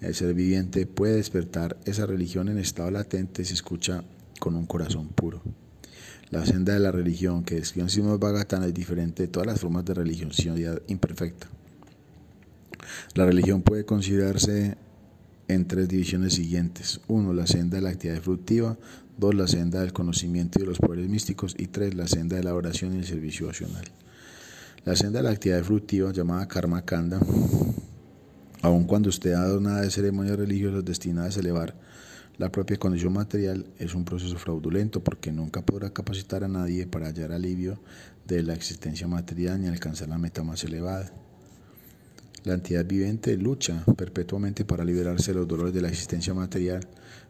El 0.00 0.14
ser 0.14 0.32
viviente 0.34 0.86
puede 0.86 1.16
despertar 1.16 1.76
esa 1.86 2.06
religión 2.06 2.48
en 2.48 2.58
estado 2.58 2.92
latente 2.92 3.44
si 3.44 3.54
escucha 3.54 4.04
con 4.38 4.54
un 4.54 4.66
corazón 4.66 5.08
puro. 5.08 5.42
La 6.30 6.44
senda 6.44 6.74
de 6.74 6.80
la 6.80 6.92
religión 6.92 7.42
que 7.42 7.54
describe 7.54 7.88
Simón 7.88 8.20
Bhagatana 8.20 8.66
es 8.66 8.74
diferente 8.74 9.22
de 9.22 9.28
todas 9.28 9.46
las 9.46 9.60
formas 9.60 9.84
de 9.86 9.94
religiosidad 9.94 10.82
imperfecta. 10.86 11.46
La 13.14 13.24
religión 13.24 13.62
puede 13.62 13.86
considerarse 13.86 14.76
en 15.48 15.66
tres 15.66 15.88
divisiones 15.88 16.34
siguientes. 16.34 17.00
Uno, 17.08 17.32
la 17.32 17.46
senda 17.46 17.76
de 17.76 17.82
la 17.82 17.90
actividad 17.90 18.20
fructiva. 18.20 18.76
Dos, 19.16 19.34
la 19.34 19.48
senda 19.48 19.80
del 19.80 19.92
conocimiento 19.92 20.58
y 20.58 20.62
de 20.62 20.68
los 20.68 20.78
poderes 20.78 21.08
místicos. 21.08 21.54
Y 21.58 21.68
tres, 21.68 21.94
la 21.94 22.06
senda 22.06 22.36
de 22.36 22.44
la 22.44 22.54
oración 22.54 22.94
y 22.94 22.98
el 22.98 23.06
servicio 23.06 23.48
opcional. 23.48 23.84
La 24.84 24.96
senda 24.96 25.20
de 25.20 25.24
la 25.24 25.30
actividad 25.30 25.62
fructiva, 25.64 26.12
llamada 26.12 26.46
Karma 26.46 26.84
Kanda, 26.84 27.20
aun 28.62 28.84
cuando 28.84 29.08
usted 29.08 29.32
ha 29.32 29.46
nada 29.60 29.80
de 29.80 29.90
ceremonias 29.90 30.38
religiosas 30.38 30.84
destinadas 30.84 31.36
a 31.36 31.40
elevar 31.40 31.74
la 32.38 32.52
propia 32.52 32.76
condición 32.76 33.12
material, 33.12 33.66
es 33.78 33.94
un 33.94 34.04
proceso 34.04 34.38
fraudulento 34.38 35.02
porque 35.02 35.32
nunca 35.32 35.62
podrá 35.62 35.92
capacitar 35.92 36.44
a 36.44 36.48
nadie 36.48 36.86
para 36.86 37.08
hallar 37.08 37.32
alivio 37.32 37.80
de 38.28 38.44
la 38.44 38.54
existencia 38.54 39.08
material 39.08 39.60
ni 39.60 39.66
alcanzar 39.66 40.08
la 40.08 40.18
meta 40.18 40.44
más 40.44 40.62
elevada. 40.62 41.12
La 42.44 42.54
entidad 42.54 42.86
viviente 42.86 43.36
lucha 43.36 43.84
perpetuamente 43.96 44.64
para 44.64 44.84
liberarse 44.84 45.32
de 45.32 45.38
los 45.40 45.48
dolores 45.48 45.74
de 45.74 45.82
la 45.82 45.88
existencia 45.88 46.32
material, 46.32 46.86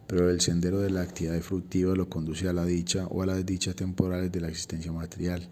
pero 0.07 0.29
el 0.29 0.43
sendero 0.43 0.79
de 0.81 0.91
la 0.91 1.01
actividad 1.01 1.41
fructiva 1.41 1.95
lo 1.95 2.11
conduce 2.11 2.47
a 2.47 2.53
la 2.53 2.67
dicha 2.67 3.07
o 3.07 3.23
a 3.23 3.27
las 3.27 3.45
dichas 3.47 3.75
temporales 3.75 4.31
de 4.31 4.43
la 4.43 4.49
existencia 4.49 4.93
material. 4.93 5.49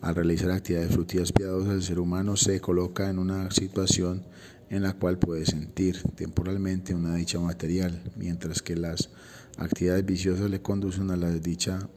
Al 0.00 0.14
realizar 0.14 0.52
actividades 0.52 0.92
fructivas 0.92 1.32
piadosas, 1.32 1.74
el 1.74 1.82
ser 1.82 1.98
humano 1.98 2.36
se 2.36 2.60
coloca 2.60 3.10
en 3.10 3.18
una 3.18 3.50
situación 3.50 4.22
en 4.70 4.82
la 4.82 4.94
cual 4.94 5.18
puede 5.18 5.46
sentir 5.46 6.02
temporalmente 6.14 6.94
una 6.94 7.14
dicha 7.14 7.38
material, 7.38 8.02
mientras 8.16 8.62
que 8.62 8.76
las 8.76 9.10
actividades 9.58 10.04
viciosas 10.04 10.50
le 10.50 10.62
conducen 10.62 11.10
a 11.10 11.16
la 11.16 11.30
desdicha, 11.30 11.88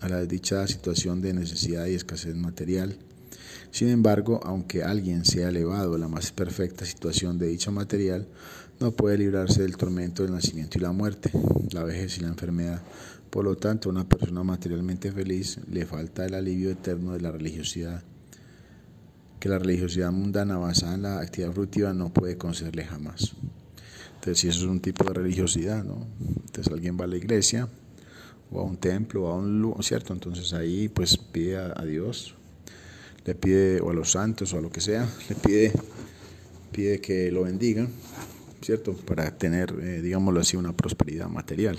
a 0.00 0.08
la 0.08 0.18
desdichada 0.18 0.66
situación 0.66 1.20
de 1.20 1.34
necesidad 1.34 1.86
y 1.86 1.94
escasez 1.94 2.36
material. 2.36 2.98
Sin 3.70 3.88
embargo, 3.88 4.40
aunque 4.44 4.82
alguien 4.82 5.24
sea 5.24 5.48
elevado 5.48 5.94
a 5.94 5.98
la 5.98 6.08
más 6.08 6.32
perfecta 6.32 6.86
situación 6.86 7.38
de 7.38 7.48
dicha 7.48 7.70
material, 7.70 8.28
no 8.80 8.92
puede 8.92 9.18
librarse 9.18 9.62
del 9.62 9.76
tormento 9.76 10.22
del 10.22 10.32
nacimiento 10.32 10.78
y 10.78 10.82
la 10.82 10.92
muerte, 10.92 11.30
la 11.72 11.82
vejez 11.82 12.18
y 12.18 12.20
la 12.20 12.28
enfermedad. 12.28 12.80
Por 13.28 13.44
lo 13.44 13.56
tanto, 13.56 13.88
a 13.88 13.92
una 13.92 14.08
persona 14.08 14.42
materialmente 14.42 15.12
feliz 15.12 15.58
le 15.70 15.84
falta 15.84 16.24
el 16.24 16.34
alivio 16.34 16.70
eterno 16.70 17.12
de 17.12 17.20
la 17.20 17.32
religiosidad 17.32 18.02
que 19.40 19.48
la 19.48 19.58
religiosidad 19.58 20.10
mundana 20.10 20.58
basada 20.58 20.94
en 20.94 21.02
la 21.02 21.20
actividad 21.20 21.52
fructiva 21.52 21.92
no 21.92 22.12
puede 22.12 22.36
concederle 22.36 22.84
jamás. 22.84 23.34
Entonces, 24.14 24.38
si 24.38 24.48
eso 24.48 24.64
es 24.64 24.70
un 24.70 24.80
tipo 24.80 25.04
de 25.04 25.14
religiosidad, 25.14 25.84
¿no? 25.84 26.06
Entonces 26.46 26.72
alguien 26.72 26.98
va 27.00 27.04
a 27.04 27.08
la 27.08 27.16
iglesia 27.16 27.68
o 28.50 28.60
a 28.60 28.64
un 28.64 28.76
templo 28.76 29.24
o 29.24 29.28
a 29.28 29.36
un 29.36 29.60
lugar, 29.60 29.84
¿cierto? 29.84 30.12
Entonces 30.12 30.52
ahí 30.52 30.88
pues 30.88 31.16
pide 31.16 31.56
a, 31.56 31.84
Dios, 31.84 32.34
le 33.24 33.34
pide 33.34 33.80
o 33.80 33.90
a 33.90 33.94
los 33.94 34.12
santos 34.12 34.52
o 34.52 34.58
a 34.58 34.60
lo 34.60 34.70
que 34.70 34.80
sea, 34.80 35.08
le 35.28 35.34
pide, 35.36 35.72
pide 36.72 37.00
que 37.00 37.30
lo 37.30 37.42
bendigan, 37.42 37.88
¿cierto? 38.60 38.94
Para 38.94 39.36
tener, 39.36 39.72
eh, 39.80 40.02
digámoslo 40.02 40.40
así, 40.40 40.56
una 40.56 40.72
prosperidad 40.72 41.28
material, 41.28 41.78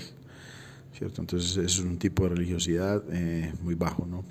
¿cierto? 0.96 1.20
Entonces 1.20 1.50
eso 1.50 1.62
es 1.62 1.78
un 1.80 1.98
tipo 1.98 2.22
de 2.22 2.30
religiosidad 2.30 3.02
eh, 3.12 3.52
muy 3.62 3.74
bajo, 3.74 4.06
¿no? 4.06 4.24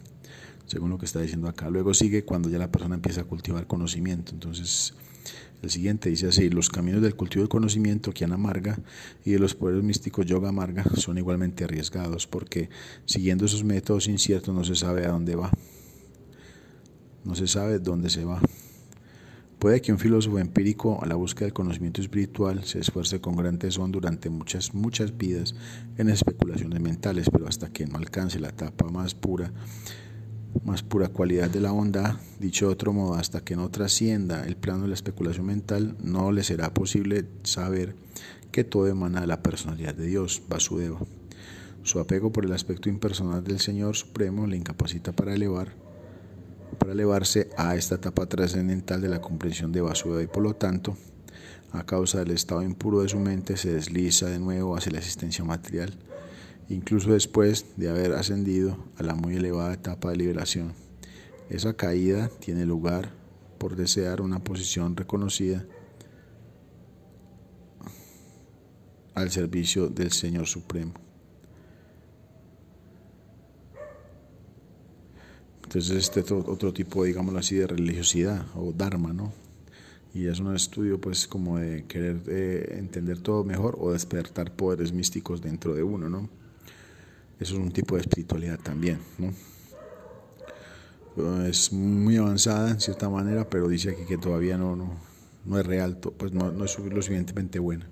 Según 0.70 0.92
lo 0.92 1.00
que 1.00 1.06
está 1.06 1.20
diciendo 1.20 1.48
acá. 1.48 1.70
Luego 1.70 1.96
sigue 1.96 2.24
cuando 2.24 2.48
ya 2.48 2.60
la 2.60 2.72
persona 2.72 2.94
empieza 2.94 3.22
a 3.22 3.24
cultivar 3.24 3.66
conocimiento. 3.66 4.34
Entonces, 4.34 4.94
el 5.64 5.72
siguiente 5.72 6.10
dice 6.10 6.28
así, 6.28 6.50
los 6.50 6.70
caminos 6.70 7.02
del 7.02 7.16
cultivo 7.16 7.42
del 7.42 7.50
conocimiento, 7.50 8.12
Kiana 8.12 8.36
Amarga, 8.36 8.78
y 9.26 9.32
de 9.32 9.40
los 9.40 9.56
poderes 9.56 9.84
místicos 9.84 10.28
Yoga 10.28 10.50
Amarga 10.50 10.84
son 10.96 11.18
igualmente 11.18 11.64
arriesgados, 11.64 12.28
porque 12.28 12.70
siguiendo 13.06 13.46
esos 13.46 13.64
métodos 13.64 14.08
inciertos 14.08 14.54
no 14.54 14.64
se 14.64 14.76
sabe 14.76 15.08
a 15.08 15.10
dónde 15.10 15.36
va. 15.36 15.50
No 17.26 17.34
se 17.34 17.48
sabe 17.48 17.80
dónde 17.80 18.12
se 18.12 18.24
va. 18.24 18.40
Puede 19.58 19.82
que 19.82 19.92
un 19.92 19.98
filósofo 19.98 20.38
empírico 20.38 21.04
a 21.04 21.08
la 21.08 21.16
búsqueda 21.16 21.48
del 21.48 21.54
conocimiento 21.54 22.00
espiritual 22.00 22.64
se 22.64 22.80
esfuerce 22.80 23.20
con 23.20 23.36
gran 23.36 23.58
tesón 23.58 23.92
durante 23.92 24.30
muchas, 24.30 24.76
muchas 24.76 25.18
vidas 25.18 25.56
en 25.98 26.10
especulaciones 26.10 26.80
mentales, 26.80 27.30
pero 27.32 27.48
hasta 27.48 27.70
que 27.70 27.88
no 27.88 27.98
alcance 27.98 28.40
la 28.40 28.50
etapa 28.50 28.88
más 28.88 29.16
pura 29.16 29.52
más 30.64 30.84
pura 30.84 31.08
cualidad 31.10 31.50
de 31.50 31.62
la 31.62 31.72
bondad, 31.72 32.16
dicho 32.40 32.68
de 32.68 32.74
otro 32.74 32.94
modo, 32.94 33.16
hasta 33.16 33.42
que 33.42 33.56
no 33.56 33.70
trascienda 33.70 34.46
el 34.46 34.56
plano 34.56 34.84
de 34.84 34.90
la 34.90 34.94
especulación 34.94 35.46
mental, 35.46 35.96
no 36.02 36.32
le 36.32 36.44
será 36.44 36.74
posible 36.74 37.26
saber 37.44 37.96
que 38.52 38.64
todo 38.64 38.88
emana 38.88 39.22
de 39.22 39.28
la 39.28 39.44
personalidad 39.44 39.94
de 39.94 40.08
Dios, 40.08 40.42
Vasudeva. 40.50 41.00
Su 41.84 42.00
apego 42.00 42.32
por 42.32 42.46
el 42.46 42.54
aspecto 42.54 42.90
impersonal 42.90 43.44
del 43.44 43.60
Señor 43.60 43.96
Supremo 43.96 44.48
le 44.48 44.58
incapacita 44.58 45.12
para 45.12 45.34
elevar 45.34 45.76
para 46.78 46.94
elevarse 46.94 47.50
a 47.58 47.76
esta 47.76 47.96
etapa 47.96 48.28
trascendental 48.28 49.02
de 49.02 49.10
la 49.10 49.22
comprensión 49.22 49.72
de 49.72 49.82
Vasudeva 49.82 50.22
y 50.22 50.28
por 50.28 50.44
lo 50.44 50.56
tanto, 50.56 50.96
a 51.72 51.86
causa 51.86 52.20
del 52.20 52.32
estado 52.32 52.62
impuro 52.64 53.02
de 53.02 53.10
su 53.10 53.20
mente, 53.20 53.58
se 53.58 53.74
desliza 53.74 54.28
de 54.28 54.40
nuevo 54.40 54.78
hacia 54.78 54.92
la 54.92 55.00
existencia 55.00 55.44
material 55.44 55.98
incluso 56.70 57.12
después 57.12 57.66
de 57.78 57.90
haber 57.90 58.14
ascendido 58.14 58.78
a 58.98 59.04
la 59.04 59.16
muy 59.16 59.36
elevada 59.36 59.74
etapa 59.74 60.12
de 60.12 60.18
liberación. 60.18 60.74
Esa 61.50 61.74
caída 61.74 62.30
tiene 62.40 62.66
lugar 62.66 63.12
por 63.58 63.76
desear 63.76 64.22
una 64.22 64.44
posición 64.44 64.96
reconocida 64.96 65.66
al 69.16 69.32
servicio 69.32 69.90
del 69.90 70.12
Señor 70.12 70.46
Supremo. 70.48 70.94
Entonces 75.64 75.98
este 75.98 76.22
es 76.22 76.32
otro 76.32 76.74
tipo, 76.74 77.04
digámoslo 77.04 77.40
así, 77.40 77.56
de 77.56 77.68
religiosidad 77.68 78.46
o 78.56 78.72
dharma, 78.72 79.14
¿no? 79.14 79.34
Y 80.14 80.26
es 80.26 80.40
un 80.40 80.56
estudio 80.56 81.00
pues 81.00 81.28
como 81.28 81.60
de 81.60 81.86
querer 81.86 82.22
eh, 82.28 82.76
entender 82.80 83.20
todo 83.20 83.44
mejor 83.44 83.78
o 83.80 83.92
despertar 83.92 84.56
poderes 84.56 84.92
místicos 84.94 85.42
dentro 85.42 85.76
de 85.76 85.84
uno, 85.84 86.10
¿no? 86.10 86.39
Eso 87.40 87.54
es 87.54 87.60
un 87.60 87.72
tipo 87.72 87.96
de 87.96 88.02
espiritualidad 88.02 88.60
también, 88.60 89.00
¿no? 89.18 89.34
Es 91.46 91.72
muy 91.74 92.18
avanzada 92.18 92.72
en 92.72 92.80
cierta 92.80 93.10
manera, 93.10 93.50
pero 93.50 93.68
dice 93.68 93.92
aquí 93.92 94.04
que 94.08 94.18
todavía 94.18 94.58
no, 94.58 94.76
no, 95.46 95.60
es 95.60 95.66
real, 95.66 95.98
pues 95.98 96.32
no, 96.32 96.52
no 96.52 96.66
es 96.66 96.78
lo 96.78 97.02
suficientemente 97.02 97.60
buena. 97.60 97.90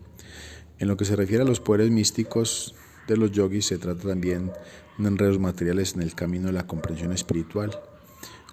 En 0.80 0.88
lo 0.88 0.98
que 0.98 1.06
se 1.06 1.16
refiere 1.16 1.44
a 1.44 1.46
los 1.46 1.60
poderes 1.60 1.92
místicos 1.92 2.76
de 3.08 3.18
los 3.18 3.32
yogis, 3.32 3.66
se 3.66 3.78
trata 3.78 4.10
también 4.10 4.52
de 4.98 5.08
enredos 5.08 5.40
materiales 5.40 5.96
en 5.96 6.02
el 6.02 6.14
camino 6.14 6.48
de 6.48 6.54
la 6.54 6.68
comprensión 6.68 7.12
espiritual. 7.12 7.72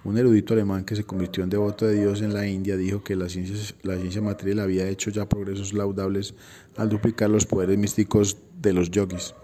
Un 0.05 0.19
erudito 0.19 0.55
alemán 0.55 0.85
que 0.85 0.97
se 0.97 1.05
convirtió 1.05 1.45
en 1.45 1.51
devoto 1.51 1.87
de 1.87 1.99
Dios 1.99 2.21
en 2.21 2.35
la 2.35 2.47
India 2.47 2.77
dijo 2.77 3.03
que 3.03 3.17
la 3.17 3.29
ciencia, 3.29 3.57
la 3.83 3.97
ciencia 3.97 4.21
material 4.23 4.61
había 4.61 4.89
hecho 4.89 5.11
ya 5.11 5.29
progresos 5.29 5.73
laudables 5.73 6.35
al 6.77 6.89
duplicar 6.89 7.31
los 7.31 7.47
poderes 7.47 7.79
místicos 7.79 8.39
de 8.61 8.73
los 8.75 8.91
yogis. 8.91 9.35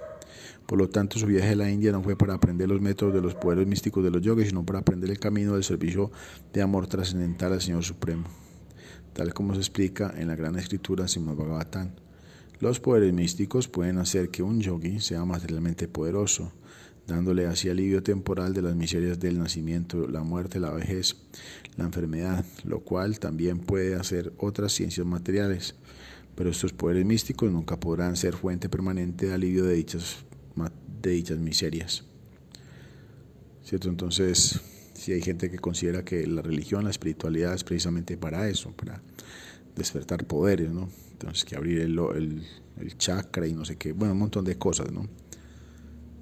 Por 0.70 0.78
lo 0.78 0.88
tanto, 0.88 1.18
su 1.18 1.26
viaje 1.26 1.48
a 1.48 1.56
la 1.56 1.68
India 1.68 1.90
no 1.90 2.00
fue 2.00 2.14
para 2.14 2.34
aprender 2.34 2.68
los 2.68 2.80
métodos 2.80 3.12
de 3.12 3.20
los 3.20 3.34
poderes 3.34 3.66
místicos 3.66 4.04
de 4.04 4.10
los 4.12 4.22
yogis, 4.22 4.50
sino 4.50 4.64
para 4.64 4.78
aprender 4.78 5.10
el 5.10 5.18
camino 5.18 5.54
del 5.54 5.64
servicio 5.64 6.12
de 6.52 6.62
amor 6.62 6.86
trascendental 6.86 7.52
al 7.52 7.60
Señor 7.60 7.82
Supremo, 7.82 8.22
tal 9.12 9.34
como 9.34 9.52
se 9.54 9.58
explica 9.58 10.14
en 10.16 10.28
la 10.28 10.36
gran 10.36 10.56
escritura 10.56 11.08
Srimad 11.08 11.34
Bhagavatam. 11.34 11.90
Los 12.60 12.78
poderes 12.78 13.12
místicos 13.12 13.66
pueden 13.66 13.98
hacer 13.98 14.28
que 14.28 14.44
un 14.44 14.60
yogi 14.60 15.00
sea 15.00 15.24
materialmente 15.24 15.88
poderoso, 15.88 16.52
dándole 17.04 17.48
así 17.48 17.68
alivio 17.68 18.04
temporal 18.04 18.54
de 18.54 18.62
las 18.62 18.76
miserias 18.76 19.18
del 19.18 19.40
nacimiento, 19.40 20.06
la 20.06 20.22
muerte, 20.22 20.60
la 20.60 20.70
vejez, 20.70 21.16
la 21.76 21.82
enfermedad, 21.82 22.44
lo 22.62 22.78
cual 22.78 23.18
también 23.18 23.58
puede 23.58 23.96
hacer 23.96 24.32
otras 24.38 24.70
ciencias 24.70 25.04
materiales 25.04 25.74
pero 26.36 26.48
estos 26.48 26.72
poderes 26.72 27.04
místicos 27.04 27.50
nunca 27.50 27.78
podrán 27.78 28.16
ser 28.16 28.34
fuente 28.34 28.70
permanente 28.70 29.26
de 29.26 29.34
alivio 29.34 29.64
de 29.64 29.74
dichas, 29.74 30.24
de 31.00 31.10
dichas 31.10 31.38
miserias. 31.38 32.04
¿Cierto? 33.64 33.88
Entonces, 33.88 34.60
si 34.94 35.12
hay 35.12 35.22
gente 35.22 35.50
que 35.50 35.58
considera 35.58 36.04
que 36.04 36.26
la 36.26 36.42
religión, 36.42 36.84
la 36.84 36.90
espiritualidad 36.90 37.54
es 37.54 37.64
precisamente 37.64 38.16
para 38.16 38.48
eso, 38.48 38.72
para 38.72 39.00
despertar 39.76 40.26
poderes, 40.26 40.70
¿no? 40.70 40.88
Entonces, 41.12 41.44
que 41.44 41.56
abrir 41.56 41.80
el, 41.80 41.98
el, 42.78 42.98
chakra 42.98 43.46
y 43.46 43.52
no 43.52 43.64
sé 43.64 43.76
qué, 43.76 43.92
bueno, 43.92 44.14
un 44.14 44.20
montón 44.20 44.44
de 44.44 44.56
cosas, 44.56 44.90
¿no? 44.90 45.06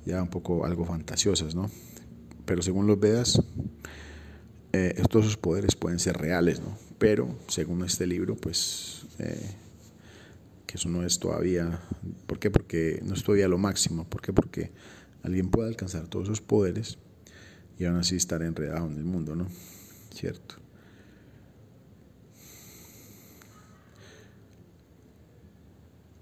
Ya 0.05 0.23
un 0.23 0.29
poco 0.29 0.65
algo 0.65 0.85
fantasiosas, 0.85 1.55
¿no? 1.55 1.71
Pero 2.45 2.63
según 2.63 2.87
los 2.87 2.99
Vedas, 2.99 3.43
eh, 4.73 4.95
esos 4.97 5.37
poderes 5.37 5.77
pueden 5.77 5.99
ser 5.99 6.17
reales, 6.17 6.61
¿no? 6.61 6.77
Pero 6.99 7.37
según 7.49 7.85
este 7.85 8.07
libro, 8.07 8.37
pues 8.37 9.07
eh, 9.19 9.55
que 10.69 10.77
eso 10.77 10.91
no 10.91 11.03
es 11.03 11.19
todavía, 11.19 11.81
¿por 12.27 12.39
qué? 12.39 12.51
Porque 12.51 13.01
no 13.03 13.15
es 13.15 13.25
todavía 13.25 13.49
lo 13.49 13.57
máximo, 13.57 14.05
¿por 14.05 14.21
qué? 14.21 14.35
Porque 14.35 14.71
alguien 15.23 15.49
puede 15.51 15.71
alcanzar 15.71 16.07
todos 16.07 16.27
esos 16.27 16.43
poderes 16.43 16.99
y 17.79 17.87
aún 17.87 17.97
así 17.97 18.17
estar 18.17 18.43
enredado 18.43 18.87
en 18.87 18.99
el 18.99 19.05
mundo, 19.05 19.35
¿no? 19.35 19.49
¿Cierto? 20.15 20.57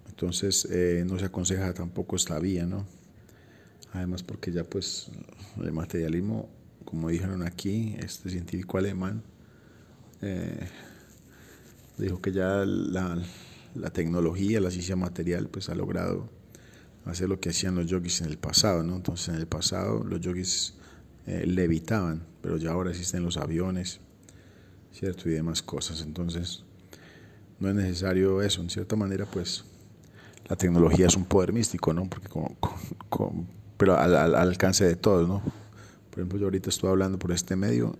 Entonces 0.08 0.66
eh, 0.70 1.04
no 1.06 1.18
se 1.18 1.24
aconseja 1.24 1.74
tampoco 1.74 2.14
esta 2.14 2.38
vía, 2.38 2.66
¿no? 2.66 2.86
Además 3.92 4.22
porque 4.22 4.52
ya 4.52 4.62
pues 4.62 5.10
el 5.60 5.72
materialismo 5.72 6.48
como 6.86 7.08
dijeron 7.08 7.42
aquí, 7.42 7.96
este 7.98 8.30
científico 8.30 8.78
alemán 8.78 9.22
eh, 10.22 10.68
dijo 11.98 12.22
que 12.22 12.32
ya 12.32 12.64
la, 12.64 13.18
tecnología, 13.90 14.60
la 14.60 14.70
ciencia 14.70 14.96
material, 14.96 15.48
pues 15.48 15.68
ha 15.68 15.74
logrado 15.74 16.28
hacer 17.04 17.28
lo 17.28 17.38
que 17.40 17.50
hacían 17.50 17.74
los 17.76 17.86
yogis 17.86 18.20
en 18.20 18.28
el 18.28 18.38
pasado, 18.38 18.82
¿no? 18.82 18.96
Entonces 18.96 19.28
en 19.28 19.36
el 19.36 19.46
pasado 19.46 20.02
los 20.04 20.20
yogis 20.20 20.74
eh, 21.26 21.44
levitaban, 21.46 22.26
pero 22.42 22.56
ya 22.56 22.72
ahora 22.72 22.90
existen 22.90 23.22
los 23.22 23.36
aviones, 23.36 24.00
¿cierto? 24.92 25.28
Y 25.28 25.32
demás 25.32 25.62
cosas. 25.62 26.02
Entonces 26.02 26.64
no 27.60 27.68
es 27.68 27.74
necesario 27.74 28.42
eso. 28.42 28.60
En 28.60 28.70
cierta 28.70 28.96
manera, 28.96 29.24
pues 29.26 29.64
la 30.48 30.56
tecnología 30.56 31.06
es 31.06 31.16
un 31.16 31.24
poder 31.24 31.52
místico, 31.52 31.92
¿no? 31.92 32.08
Porque 32.08 32.28
pero 33.76 33.98
al, 33.98 34.16
al 34.16 34.34
alcance 34.34 34.84
de 34.84 34.96
todos, 34.96 35.28
¿no? 35.28 35.42
Por 36.10 36.20
ejemplo, 36.20 36.38
yo 36.38 36.46
ahorita 36.46 36.70
estoy 36.70 36.90
hablando 36.90 37.18
por 37.18 37.30
este 37.32 37.56
medio 37.56 37.96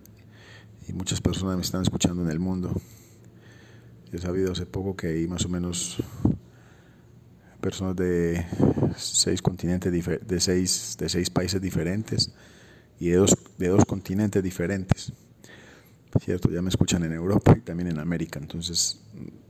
y 0.87 0.93
muchas 0.93 1.21
personas 1.21 1.55
me 1.55 1.61
están 1.61 1.81
escuchando 1.81 2.23
en 2.23 2.31
el 2.31 2.39
mundo. 2.39 2.73
He 4.11 4.17
sabido 4.17 4.51
hace 4.51 4.65
poco 4.65 4.95
que 4.95 5.07
hay 5.07 5.27
más 5.27 5.45
o 5.45 5.49
menos 5.49 5.97
personas 7.61 7.95
de 7.95 8.45
seis 8.95 9.41
continentes 9.41 9.91
de 9.91 10.39
seis, 10.39 10.95
de 10.99 11.09
seis 11.09 11.29
países 11.29 11.61
diferentes 11.61 12.31
y 12.99 13.09
de 13.09 13.17
dos, 13.17 13.35
de 13.57 13.67
dos 13.67 13.85
continentes 13.85 14.41
diferentes. 14.41 15.11
Cierto, 16.21 16.49
ya 16.49 16.61
me 16.61 16.69
escuchan 16.69 17.03
en 17.03 17.13
Europa 17.13 17.55
y 17.57 17.61
también 17.61 17.89
en 17.89 17.99
América, 17.99 18.39
entonces, 18.39 19.01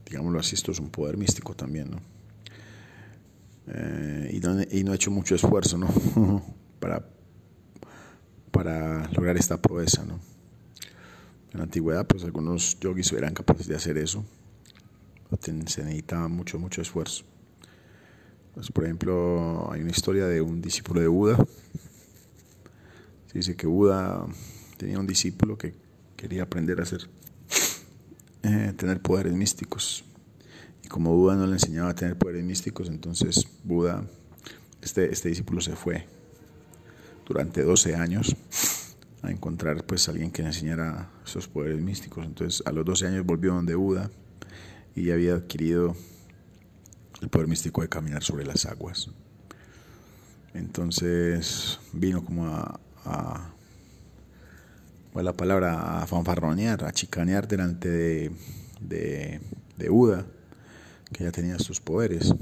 digámoslo 0.04 0.40
así, 0.40 0.54
esto 0.54 0.72
es 0.72 0.80
un 0.80 0.90
poder 0.90 1.16
místico 1.16 1.54
también, 1.54 1.90
¿no? 1.90 2.00
Eh, 3.68 4.30
y, 4.32 4.40
no 4.40 4.60
y 4.70 4.82
no 4.82 4.92
he 4.92 4.96
hecho 4.96 5.10
mucho 5.10 5.34
esfuerzo, 5.34 5.78
¿no? 5.78 5.88
para 6.80 7.04
para 8.58 9.08
lograr 9.12 9.36
esta 9.36 9.60
proeza. 9.62 10.04
¿no? 10.04 10.18
En 11.52 11.58
la 11.58 11.62
antigüedad, 11.62 12.06
pues 12.06 12.24
algunos 12.24 12.78
yogis 12.80 13.12
eran 13.12 13.32
capaces 13.32 13.68
de 13.68 13.76
hacer 13.76 13.96
eso. 13.98 14.24
Se 15.40 15.52
necesitaba 15.52 16.28
mucho, 16.28 16.58
mucho 16.58 16.82
esfuerzo. 16.82 17.24
Pues, 18.54 18.72
por 18.72 18.84
ejemplo, 18.84 19.70
hay 19.70 19.82
una 19.82 19.90
historia 19.90 20.26
de 20.26 20.40
un 20.40 20.60
discípulo 20.60 21.00
de 21.00 21.06
Buda. 21.06 21.36
Se 23.26 23.38
dice 23.38 23.56
que 23.56 23.66
Buda 23.66 24.26
tenía 24.76 24.98
un 24.98 25.06
discípulo 25.06 25.56
que 25.56 25.74
quería 26.16 26.42
aprender 26.42 26.80
a 26.80 26.82
hacer, 26.82 27.08
eh, 28.42 28.72
tener 28.76 29.00
poderes 29.00 29.32
místicos. 29.34 30.04
Y 30.82 30.88
como 30.88 31.14
Buda 31.14 31.36
no 31.36 31.46
le 31.46 31.52
enseñaba 31.52 31.90
a 31.90 31.94
tener 31.94 32.18
poderes 32.18 32.44
místicos, 32.44 32.88
entonces 32.88 33.46
Buda, 33.62 34.04
este, 34.82 35.12
este 35.12 35.28
discípulo 35.28 35.60
se 35.60 35.76
fue 35.76 36.06
durante 37.26 37.62
12 37.62 37.94
años 37.94 38.34
a 39.22 39.30
encontrar 39.30 39.84
pues 39.84 40.08
alguien 40.08 40.30
que 40.30 40.42
le 40.42 40.48
enseñara 40.48 41.10
esos 41.24 41.46
poderes 41.46 41.80
místicos. 41.80 42.24
Entonces 42.24 42.66
a 42.66 42.72
los 42.72 42.84
12 42.84 43.06
años 43.06 43.26
volvió 43.26 43.54
donde 43.54 43.74
Buda 43.74 44.10
y 44.98 45.10
había 45.10 45.34
adquirido 45.34 45.94
el 47.20 47.28
poder 47.28 47.48
místico 47.48 47.82
de 47.82 47.88
caminar 47.88 48.22
sobre 48.22 48.44
las 48.44 48.66
aguas. 48.66 49.10
Entonces 50.54 51.78
vino 51.92 52.24
como 52.24 52.46
a, 52.46 52.80
a 53.04 53.52
la 55.22 55.32
palabra? 55.32 56.02
A 56.02 56.06
fanfarronear, 56.06 56.84
a 56.84 56.92
chicanear 56.92 57.48
delante 57.48 57.88
de, 57.88 58.30
de, 58.80 59.40
de 59.76 59.88
Buda, 59.88 60.26
que 61.12 61.24
ya 61.24 61.32
tenía 61.32 61.58
sus 61.58 61.80
poderes. 61.80 62.34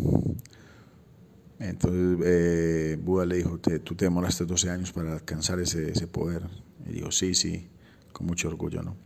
Entonces 1.59 2.19
eh, 2.25 2.99
Buda 3.01 3.27
le 3.27 3.37
dijo, 3.37 3.59
tú 3.59 3.95
te 3.95 4.05
demoraste 4.05 4.45
12 4.45 4.71
años 4.71 4.93
para 4.93 5.15
alcanzar 5.15 5.61
ese, 5.61 5.91
ese 5.91 6.07
poder. 6.07 6.43
Y 6.87 6.93
dijo, 6.93 7.11
sí, 7.11 7.35
sí, 7.35 7.69
con 8.13 8.27
mucho 8.27 8.49
orgullo, 8.49 8.83
¿no? 8.83 8.97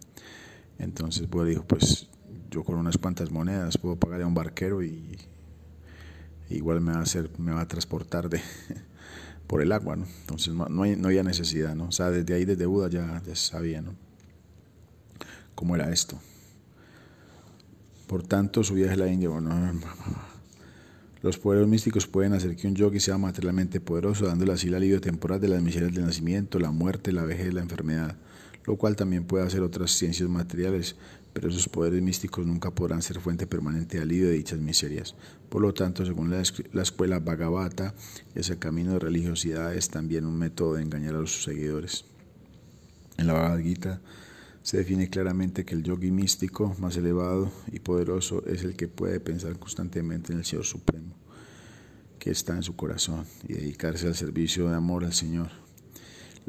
Entonces 0.78 1.28
Buda 1.28 1.46
dijo, 1.46 1.64
pues 1.64 2.08
yo 2.50 2.64
con 2.64 2.76
unas 2.76 2.98
cuantas 2.98 3.30
monedas 3.30 3.78
puedo 3.78 3.96
pagarle 3.96 4.24
a 4.24 4.26
un 4.26 4.34
barquero 4.34 4.82
y 4.82 5.18
igual 6.50 6.80
me 6.80 6.92
va 6.92 6.98
a 6.98 7.02
hacer, 7.02 7.30
me 7.38 7.52
va 7.52 7.62
a 7.62 7.68
transportar 7.68 8.28
de, 8.28 8.40
por 9.46 9.62
el 9.62 9.72
agua, 9.72 9.96
¿no? 9.96 10.06
Entonces 10.20 10.54
no, 10.54 10.68
no, 10.68 10.84
había 10.84 11.22
necesidad, 11.22 11.74
¿no? 11.74 11.86
O 11.86 11.92
sea, 11.92 12.10
desde 12.10 12.34
ahí, 12.34 12.44
desde 12.44 12.66
Buda 12.66 12.88
ya, 12.88 13.22
ya 13.26 13.36
sabía, 13.36 13.80
¿no? 13.80 13.94
Cómo 15.54 15.74
era 15.74 15.90
esto. 15.90 16.18
Por 18.06 18.22
tanto, 18.24 18.64
su 18.64 18.74
viaje 18.74 18.94
a 18.94 18.96
la 18.96 19.08
India, 19.08 19.28
bueno, 19.28 19.50
los 21.22 21.38
poderes 21.38 21.68
místicos 21.68 22.06
pueden 22.06 22.32
hacer 22.32 22.56
que 22.56 22.66
un 22.66 22.74
yogi 22.74 22.98
sea 22.98 23.18
materialmente 23.18 23.80
poderoso, 23.80 24.26
dándole 24.26 24.52
así 24.52 24.68
el 24.68 24.74
alivio 24.74 25.00
temporal 25.00 25.40
de 25.40 25.48
las 25.48 25.62
miserias 25.62 25.94
del 25.94 26.04
nacimiento, 26.04 26.58
la 26.58 26.70
muerte, 26.70 27.12
la 27.12 27.24
vejez, 27.24 27.52
la 27.54 27.60
enfermedad, 27.60 28.16
lo 28.66 28.76
cual 28.76 28.96
también 28.96 29.24
puede 29.24 29.44
hacer 29.46 29.62
otras 29.62 29.92
ciencias 29.92 30.28
materiales, 30.28 30.96
pero 31.32 31.48
esos 31.48 31.68
poderes 31.68 32.02
místicos 32.02 32.46
nunca 32.46 32.70
podrán 32.70 33.02
ser 33.02 33.20
fuente 33.20 33.46
permanente 33.46 33.96
de 33.96 34.02
alivio 34.02 34.28
de 34.28 34.34
dichas 34.34 34.58
miserias. 34.58 35.14
Por 35.48 35.62
lo 35.62 35.72
tanto, 35.72 36.04
según 36.04 36.30
la, 36.30 36.40
escuela 36.82 37.20
Bhagavata, 37.20 37.94
ese 38.34 38.58
camino 38.58 38.92
de 38.92 38.98
religiosidad 38.98 39.74
es 39.74 39.88
también 39.88 40.26
un 40.26 40.38
método 40.38 40.74
de 40.74 40.82
engañar 40.82 41.14
a 41.14 41.20
los 41.20 41.42
seguidores. 41.42 42.04
En 43.16 43.26
la 43.26 43.34
Bhagavad 43.34 43.60
Gita, 43.60 44.00
se 44.62 44.76
define 44.76 45.08
claramente 45.08 45.64
que 45.64 45.74
el 45.74 45.82
yogi 45.82 46.10
místico 46.10 46.74
más 46.78 46.96
elevado 46.96 47.50
y 47.72 47.80
poderoso 47.80 48.44
es 48.46 48.62
el 48.62 48.76
que 48.76 48.88
puede 48.88 49.18
pensar 49.18 49.58
constantemente 49.58 50.32
en 50.32 50.40
el 50.40 50.44
Señor 50.44 50.66
Supremo, 50.66 51.14
que 52.18 52.30
está 52.30 52.54
en 52.56 52.62
su 52.62 52.76
corazón, 52.76 53.24
y 53.48 53.54
dedicarse 53.54 54.06
al 54.06 54.14
servicio 54.14 54.68
de 54.68 54.76
amor 54.76 55.04
al 55.04 55.14
Señor. 55.14 55.50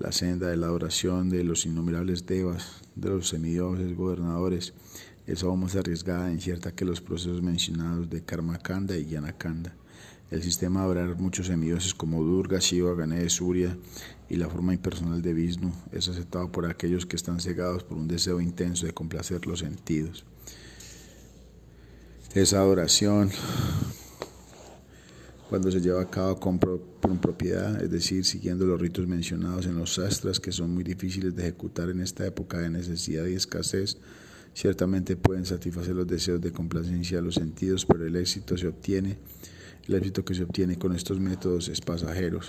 La 0.02 0.12
senda 0.12 0.48
de 0.48 0.58
la 0.58 0.66
adoración 0.66 1.30
de 1.30 1.44
los 1.44 1.68
innumerables 1.68 2.26
devas, 2.26 2.82
de 2.96 3.10
los 3.10 3.28
semidioses 3.30 3.96
gobernadores, 3.96 4.74
es 5.28 5.44
aún 5.44 5.60
más 5.60 5.76
arriesgada 5.76 6.28
e 6.28 6.34
incierta 6.34 6.74
que 6.74 6.86
los 6.86 7.02
procesos 7.02 7.44
mencionados 7.44 8.10
de 8.10 8.24
Karma 8.24 8.58
Kanda 8.58 8.98
y 8.98 9.06
Kanda. 9.38 9.76
El 10.32 10.42
sistema 10.42 10.80
de 10.80 10.86
adorar 10.88 11.20
muchos 11.20 11.46
semidioses 11.46 11.94
como 11.94 12.24
Durga, 12.24 12.58
Shiva, 12.58 12.96
Ganesh, 12.96 13.30
Surya 13.30 13.78
y 14.28 14.38
la 14.38 14.50
forma 14.50 14.74
impersonal 14.74 15.22
de 15.22 15.36
Vishnu 15.36 15.72
es 15.92 16.10
aceptado 16.10 16.52
por 16.52 16.66
aquellos 16.66 17.06
que 17.06 17.16
están 17.16 17.40
cegados 17.40 17.84
por 17.84 18.00
un 18.00 18.08
deseo 18.08 18.42
intenso 18.42 18.88
de 18.88 18.96
complacer 18.96 19.46
los 19.46 19.60
sentidos. 19.60 20.26
Esa 22.34 22.58
adoración, 22.58 23.30
cuando 25.52 25.70
se 25.70 25.82
lleva 25.82 26.02
a 26.02 26.10
cabo 26.10 26.40
con, 26.40 26.60
propiedad, 27.20 27.84
es 27.84 27.92
decir, 27.92 28.24
siguiendo 28.24 28.66
los 28.66 28.80
ritos 28.80 29.06
mencionados 29.06 29.66
en 29.66 29.76
los 29.76 29.96
sastras, 29.96 30.40
que 30.40 30.54
son 30.54 30.74
muy 30.74 30.86
difíciles 30.86 31.36
de 31.36 31.42
ejecutar 31.42 31.90
en 31.90 32.00
esta 32.00 32.26
época 32.26 32.60
de 32.60 32.70
necesidad 32.70 33.26
y 33.26 33.34
escasez, 33.34 33.98
ciertamente 34.54 35.18
pueden 35.18 35.46
satisfacer 35.46 35.94
los 35.94 36.08
deseos 36.08 36.40
de 36.40 36.54
complacencia 36.54 37.18
de 37.18 37.24
los 37.24 37.36
sentidos, 37.36 37.86
pero 37.86 38.08
el 38.08 38.16
éxito 38.16 38.56
se 38.56 38.66
obtiene, 38.66 39.18
el 39.90 39.96
éxito 39.96 40.24
que 40.24 40.36
se 40.36 40.44
obtiene 40.44 40.78
con 40.78 40.96
estos 40.96 41.20
métodos 41.20 41.68
es 41.68 41.82
pasajero 41.82 42.40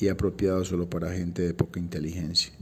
y 0.00 0.08
apropiado 0.08 0.64
solo 0.64 0.90
para 0.90 1.12
gente 1.12 1.42
de 1.42 1.54
poca 1.54 1.78
inteligencia. 1.78 2.52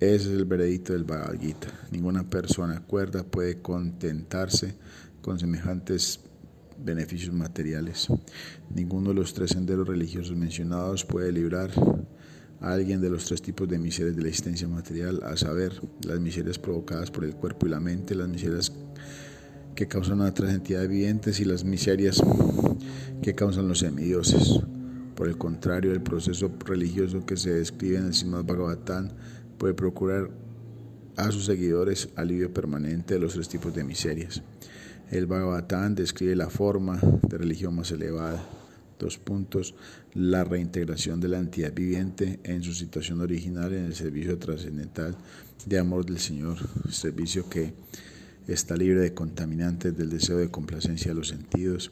Ese 0.00 0.34
es 0.34 0.38
el 0.38 0.44
veredicto 0.44 0.92
del 0.92 1.04
Bhagavad 1.04 1.40
Gita. 1.40 1.68
Ninguna 1.92 2.28
persona 2.28 2.82
cuerda 2.82 3.24
puede 3.24 3.62
contentarse 3.62 4.74
con 5.22 5.38
semejantes 5.38 6.20
beneficios 6.84 7.34
materiales. 7.34 8.08
Ninguno 8.74 9.10
de 9.10 9.14
los 9.14 9.34
tres 9.34 9.50
senderos 9.50 9.86
religiosos 9.86 10.36
mencionados 10.36 11.04
puede 11.04 11.32
librar 11.32 11.70
a 12.60 12.72
alguien 12.72 13.00
de 13.00 13.10
los 13.10 13.24
tres 13.24 13.42
tipos 13.42 13.68
de 13.68 13.78
miserias 13.78 14.16
de 14.16 14.22
la 14.22 14.28
existencia 14.28 14.68
material, 14.68 15.22
a 15.24 15.36
saber, 15.36 15.80
las 16.06 16.20
miserias 16.20 16.58
provocadas 16.58 17.10
por 17.10 17.24
el 17.24 17.34
cuerpo 17.34 17.66
y 17.66 17.70
la 17.70 17.80
mente, 17.80 18.14
las 18.14 18.28
miserias 18.28 18.72
que 19.74 19.88
causan 19.88 20.20
otras 20.20 20.52
entidades 20.52 20.88
vivientes 20.88 21.40
y 21.40 21.44
las 21.44 21.64
miserias 21.64 22.22
que 23.22 23.34
causan 23.34 23.68
los 23.68 23.78
semidioses. 23.78 24.60
Por 25.14 25.28
el 25.28 25.38
contrario, 25.38 25.92
el 25.92 26.02
proceso 26.02 26.50
religioso 26.64 27.24
que 27.24 27.36
se 27.36 27.54
describe 27.54 27.98
en 27.98 28.06
el 28.06 28.14
Srimad 28.14 28.44
Bhagavatam 28.44 29.08
puede 29.58 29.74
procurar 29.74 30.30
a 31.16 31.30
sus 31.30 31.44
seguidores 31.44 32.08
alivio 32.16 32.52
permanente 32.52 33.14
de 33.14 33.20
los 33.20 33.34
tres 33.34 33.48
tipos 33.48 33.74
de 33.74 33.84
miserias. 33.84 34.42
El 35.10 35.26
Bhagavatam 35.26 35.96
describe 35.96 36.36
la 36.36 36.50
forma 36.50 37.00
de 37.28 37.36
religión 37.36 37.74
más 37.74 37.90
elevada. 37.90 38.40
Dos 38.96 39.18
puntos. 39.18 39.74
La 40.14 40.44
reintegración 40.44 41.20
de 41.20 41.26
la 41.26 41.38
entidad 41.38 41.72
viviente 41.72 42.38
en 42.44 42.62
su 42.62 42.72
situación 42.72 43.20
original 43.20 43.72
en 43.72 43.86
el 43.86 43.94
servicio 43.96 44.38
trascendental 44.38 45.16
de 45.66 45.78
amor 45.80 46.06
del 46.06 46.20
Señor, 46.20 46.58
servicio 46.90 47.48
que 47.48 47.74
está 48.46 48.76
libre 48.76 49.00
de 49.00 49.12
contaminantes 49.12 49.96
del 49.96 50.10
deseo 50.10 50.36
de 50.36 50.48
complacencia 50.48 51.10
de 51.10 51.16
los 51.16 51.28
sentidos, 51.28 51.90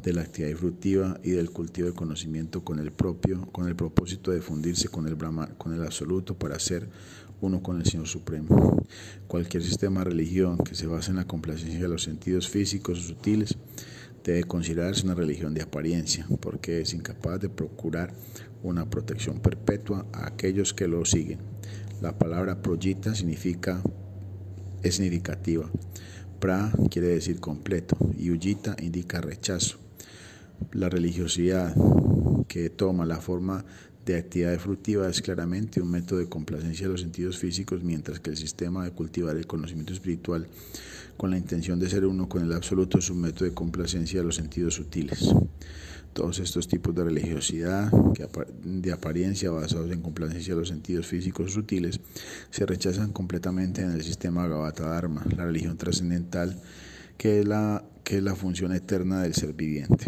de 0.00 0.12
la 0.12 0.22
actividad 0.22 0.56
fructiva 0.56 1.18
y 1.24 1.30
del 1.30 1.50
cultivo 1.50 1.88
de 1.88 1.94
conocimiento 1.94 2.62
con 2.62 2.78
el 2.78 2.92
propio, 2.92 3.50
con 3.50 3.66
el 3.66 3.74
propósito 3.74 4.30
de 4.30 4.42
fundirse 4.42 4.88
con 4.88 5.08
el 5.08 5.16
Brahma, 5.16 5.48
con 5.58 5.74
el 5.74 5.82
absoluto 5.82 6.38
para 6.38 6.58
ser 6.60 6.88
uno 7.40 7.62
con 7.62 7.78
el 7.78 7.86
Señor 7.86 8.06
Supremo. 8.06 8.76
Cualquier 9.26 9.62
sistema 9.62 10.00
de 10.00 10.10
religión 10.10 10.58
que 10.58 10.74
se 10.74 10.86
base 10.86 11.10
en 11.10 11.16
la 11.16 11.26
complacencia 11.26 11.80
de 11.80 11.88
los 11.88 12.02
sentidos 12.02 12.48
físicos 12.48 12.98
o 12.98 13.02
sutiles 13.02 13.56
debe 14.24 14.44
considerarse 14.44 15.04
una 15.04 15.14
religión 15.14 15.54
de 15.54 15.62
apariencia, 15.62 16.26
porque 16.40 16.80
es 16.80 16.92
incapaz 16.92 17.40
de 17.40 17.48
procurar 17.48 18.12
una 18.62 18.88
protección 18.90 19.40
perpetua 19.40 20.06
a 20.12 20.26
aquellos 20.26 20.74
que 20.74 20.88
lo 20.88 21.04
siguen. 21.04 21.38
La 22.00 22.18
palabra 22.18 22.62
projita 22.62 23.14
significa 23.14 23.82
es 24.82 24.96
significativa. 24.96 25.70
Pra 26.38 26.72
quiere 26.90 27.08
decir 27.08 27.40
completo 27.40 27.96
y 28.18 28.30
Ujita 28.30 28.76
indica 28.80 29.20
rechazo. 29.20 29.78
La 30.72 30.88
religiosidad 30.88 31.74
que 32.48 32.70
toma 32.70 33.04
la 33.04 33.20
forma 33.20 33.64
de 34.06 34.16
actividad 34.16 34.58
fructiva 34.58 35.08
es 35.08 35.20
claramente 35.20 35.80
un 35.80 35.90
método 35.90 36.18
de 36.18 36.28
complacencia 36.28 36.86
de 36.86 36.92
los 36.92 37.00
sentidos 37.02 37.38
físicos, 37.38 37.82
mientras 37.82 38.20
que 38.20 38.30
el 38.30 38.36
sistema 38.36 38.84
de 38.84 38.92
cultivar 38.92 39.36
el 39.36 39.46
conocimiento 39.46 39.92
espiritual 39.92 40.46
con 41.16 41.30
la 41.30 41.36
intención 41.36 41.78
de 41.78 41.88
ser 41.88 42.06
uno 42.06 42.28
con 42.28 42.42
el 42.42 42.52
absoluto 42.52 42.98
es 42.98 43.10
un 43.10 43.20
método 43.20 43.44
de 43.44 43.54
complacencia 43.54 44.20
de 44.20 44.26
los 44.26 44.36
sentidos 44.36 44.74
sutiles. 44.74 45.34
Todos 46.12 46.40
estos 46.40 46.66
tipos 46.66 46.94
de 46.94 47.04
religiosidad, 47.04 47.92
de 48.64 48.92
apariencia 48.92 49.50
basados 49.50 49.92
en 49.92 50.00
complacencia 50.00 50.54
de 50.54 50.60
los 50.60 50.68
sentidos 50.68 51.06
físicos 51.06 51.52
sutiles, 51.52 52.00
se 52.50 52.66
rechazan 52.66 53.12
completamente 53.12 53.82
en 53.82 53.92
el 53.92 54.02
sistema 54.02 54.48
Gavata 54.48 54.88
Dharma, 54.88 55.24
la 55.36 55.44
religión 55.44 55.76
trascendental, 55.76 56.60
que 57.16 57.40
es 57.40 57.46
la, 57.46 57.84
que 58.02 58.16
es 58.16 58.22
la 58.22 58.34
función 58.34 58.72
eterna 58.72 59.22
del 59.22 59.34
ser 59.34 59.52
viviente. 59.52 60.06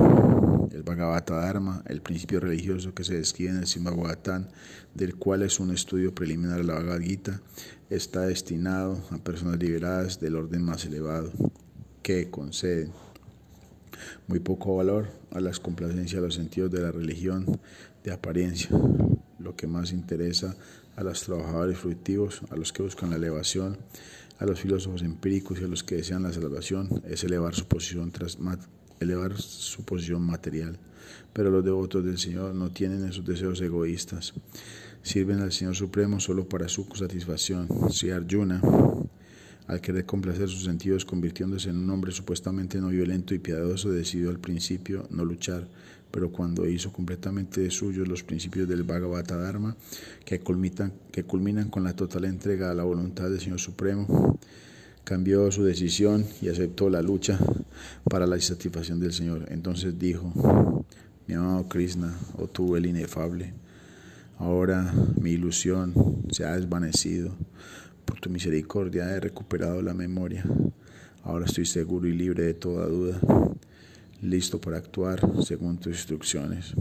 El 0.72 0.82
Bhagavata 0.84 1.34
Dharma, 1.34 1.82
el 1.86 2.00
principio 2.00 2.40
religioso 2.40 2.94
que 2.94 3.04
se 3.04 3.14
describe 3.14 3.50
en 3.50 3.58
el 3.58 3.66
Simbhagavatam, 3.66 4.48
del 4.94 5.16
cual 5.16 5.42
es 5.42 5.60
un 5.60 5.70
estudio 5.70 6.14
preliminar 6.14 6.58
de 6.58 6.64
la 6.64 6.74
Bhagavad 6.74 7.00
Gita, 7.00 7.42
está 7.90 8.22
destinado 8.22 8.98
a 9.10 9.18
personas 9.18 9.58
liberadas 9.58 10.18
del 10.18 10.34
orden 10.36 10.62
más 10.62 10.86
elevado, 10.86 11.30
que 12.02 12.30
conceden 12.30 12.90
muy 14.26 14.40
poco 14.40 14.76
valor 14.76 15.08
a 15.30 15.40
las 15.40 15.60
complacencias 15.60 16.18
a 16.18 16.24
los 16.24 16.34
sentidos 16.34 16.70
de 16.70 16.80
la 16.80 16.90
religión 16.90 17.60
de 18.02 18.12
apariencia. 18.12 18.70
Lo 19.38 19.54
que 19.54 19.66
más 19.66 19.92
interesa 19.92 20.56
a 20.96 21.02
los 21.02 21.22
trabajadores 21.22 21.78
fructivos, 21.78 22.40
a 22.50 22.56
los 22.56 22.72
que 22.72 22.82
buscan 22.82 23.10
la 23.10 23.16
elevación, 23.16 23.76
a 24.38 24.46
los 24.46 24.60
filósofos 24.60 25.02
empíricos 25.02 25.60
y 25.60 25.64
a 25.64 25.68
los 25.68 25.84
que 25.84 25.96
desean 25.96 26.22
la 26.22 26.32
salvación 26.32 27.02
es 27.06 27.24
elevar 27.24 27.54
su 27.54 27.66
posición, 27.66 28.10
tras, 28.10 28.38
elevar 29.02 29.36
su 29.40 29.84
posición 29.84 30.22
material. 30.22 30.78
Pero 31.32 31.50
los 31.50 31.64
devotos 31.64 32.04
del 32.04 32.18
Señor 32.18 32.54
no 32.54 32.70
tienen 32.70 33.04
esos 33.06 33.24
deseos 33.24 33.60
egoístas. 33.60 34.34
Sirven 35.02 35.40
al 35.40 35.52
Señor 35.52 35.74
Supremo 35.74 36.20
solo 36.20 36.48
para 36.48 36.68
su 36.68 36.86
satisfacción. 36.94 37.68
Si 37.90 38.10
Arjuna 38.10 38.60
al 39.66 39.80
querer 39.80 40.04
complacer 40.04 40.48
sus 40.48 40.64
sentidos, 40.64 41.04
convirtiéndose 41.04 41.70
en 41.70 41.78
un 41.78 41.90
hombre 41.90 42.12
supuestamente 42.12 42.80
no 42.80 42.88
violento 42.88 43.34
y 43.34 43.38
piadoso, 43.38 43.90
decidió 43.90 44.30
al 44.30 44.38
principio 44.38 45.06
no 45.10 45.24
luchar, 45.24 45.66
pero 46.10 46.30
cuando 46.30 46.68
hizo 46.68 46.92
completamente 46.92 47.70
suyos 47.70 48.08
los 48.08 48.22
principios 48.22 48.68
del 48.68 48.82
Bhagavata 48.82 49.36
Dharma, 49.36 49.76
que 50.24 50.40
que 51.10 51.24
culminan 51.24 51.70
con 51.70 51.84
la 51.84 51.94
total 51.94 52.24
entrega 52.24 52.70
a 52.70 52.74
la 52.74 52.84
voluntad 52.84 53.30
del 53.30 53.40
Señor 53.40 53.60
Supremo, 53.60 54.38
cambió 55.04 55.50
su 55.50 55.64
decisión 55.64 56.26
y 56.40 56.48
aceptó 56.48 56.88
la 56.90 57.02
lucha 57.02 57.38
para 58.04 58.26
la 58.26 58.40
satisfacción 58.40 59.00
del 59.00 59.12
Señor. 59.12 59.46
Entonces 59.50 59.98
dijo, 59.98 60.84
mi 61.26 61.34
amado 61.34 61.68
Krishna, 61.68 62.14
o 62.36 62.44
oh 62.44 62.48
tú 62.48 62.76
el 62.76 62.86
inefable, 62.86 63.54
ahora 64.38 64.92
mi 65.20 65.32
ilusión 65.32 65.94
se 66.30 66.44
ha 66.44 66.56
desvanecido 66.56 67.34
por 68.04 68.20
tu 68.20 68.30
misericordia 68.30 69.10
he 69.10 69.20
recuperado 69.20 69.80
la 69.80 69.94
memoria. 69.94 70.44
Ahora 71.22 71.46
estoy 71.46 71.66
seguro 71.66 72.08
y 72.08 72.12
libre 72.12 72.44
de 72.44 72.54
toda 72.54 72.86
duda, 72.86 73.18
listo 74.20 74.60
para 74.60 74.78
actuar 74.78 75.20
según 75.42 75.78
tus 75.78 75.94
instrucciones. 75.94 76.74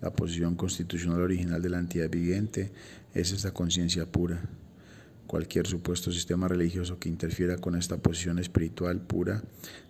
La 0.00 0.10
posición 0.10 0.54
constitucional 0.54 1.20
original 1.20 1.60
de 1.60 1.68
la 1.68 1.78
entidad 1.78 2.08
viviente 2.08 2.70
es 3.12 3.32
esta 3.32 3.52
conciencia 3.52 4.06
pura. 4.06 4.40
Cualquier 5.26 5.66
supuesto 5.66 6.12
sistema 6.12 6.46
religioso 6.46 6.98
que 6.98 7.08
interfiera 7.08 7.56
con 7.56 7.74
esta 7.74 7.96
posición 7.96 8.38
espiritual 8.38 9.00
pura 9.00 9.42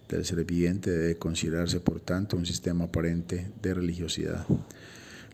del 0.08 0.24
ser 0.24 0.44
viviente 0.44 0.90
debe 0.90 1.16
considerarse, 1.16 1.80
por 1.80 2.00
tanto, 2.00 2.36
un 2.36 2.46
sistema 2.46 2.84
aparente 2.84 3.50
de 3.60 3.74
religiosidad. 3.74 4.46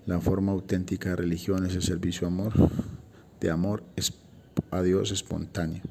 La 0.07 0.21
forma 0.21 0.53
auténtica 0.53 1.11
de 1.11 1.17
religión 1.17 1.65
es 1.67 1.77
el 1.77 1.83
servicio 1.83 2.27
amor, 2.27 2.53
de 3.41 3.51
amor 3.51 3.85
a 4.71 4.83
Dios 4.83 5.13
espontáneo. 5.13 5.83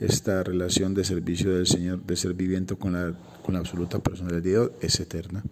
Esta 0.00 0.42
relación 0.42 0.92
de 0.92 1.04
servicio 1.04 1.54
del 1.54 1.66
Señor, 1.66 2.04
de 2.04 2.16
ser 2.16 2.34
viviente 2.34 2.76
con 2.76 2.92
la, 2.92 3.14
con 3.42 3.54
la 3.54 3.60
absoluta 3.60 4.00
personalidad 4.00 4.42
de 4.42 4.50
Dios, 4.50 4.70
es 4.82 5.00
eterna. 5.00 5.42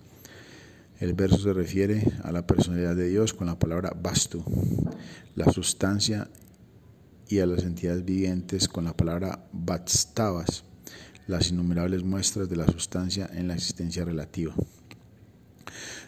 El 1.01 1.15
verso 1.15 1.39
se 1.39 1.53
refiere 1.53 2.05
a 2.23 2.33
la 2.33 2.47
personalidad 2.47 2.95
de 2.95 3.09
Dios 3.09 3.33
con 3.33 3.47
la 3.47 3.59
palabra 3.59 3.97
bastu, 4.01 4.45
la 5.35 5.51
sustancia, 5.51 6.29
y 7.33 7.41
a 7.41 7.47
las 7.47 7.65
entidades 7.65 8.05
vivientes 8.05 8.69
con 8.69 8.85
la 8.85 8.95
palabra 8.95 9.43
batstavas, 9.53 10.65
las 11.27 11.49
innumerables 11.49 12.05
muestras 12.05 12.51
de 12.51 12.57
la 12.57 12.67
sustancia 12.67 13.27
en 13.33 13.49
la 13.49 13.55
existencia 13.55 14.05
relativa. 14.05 14.55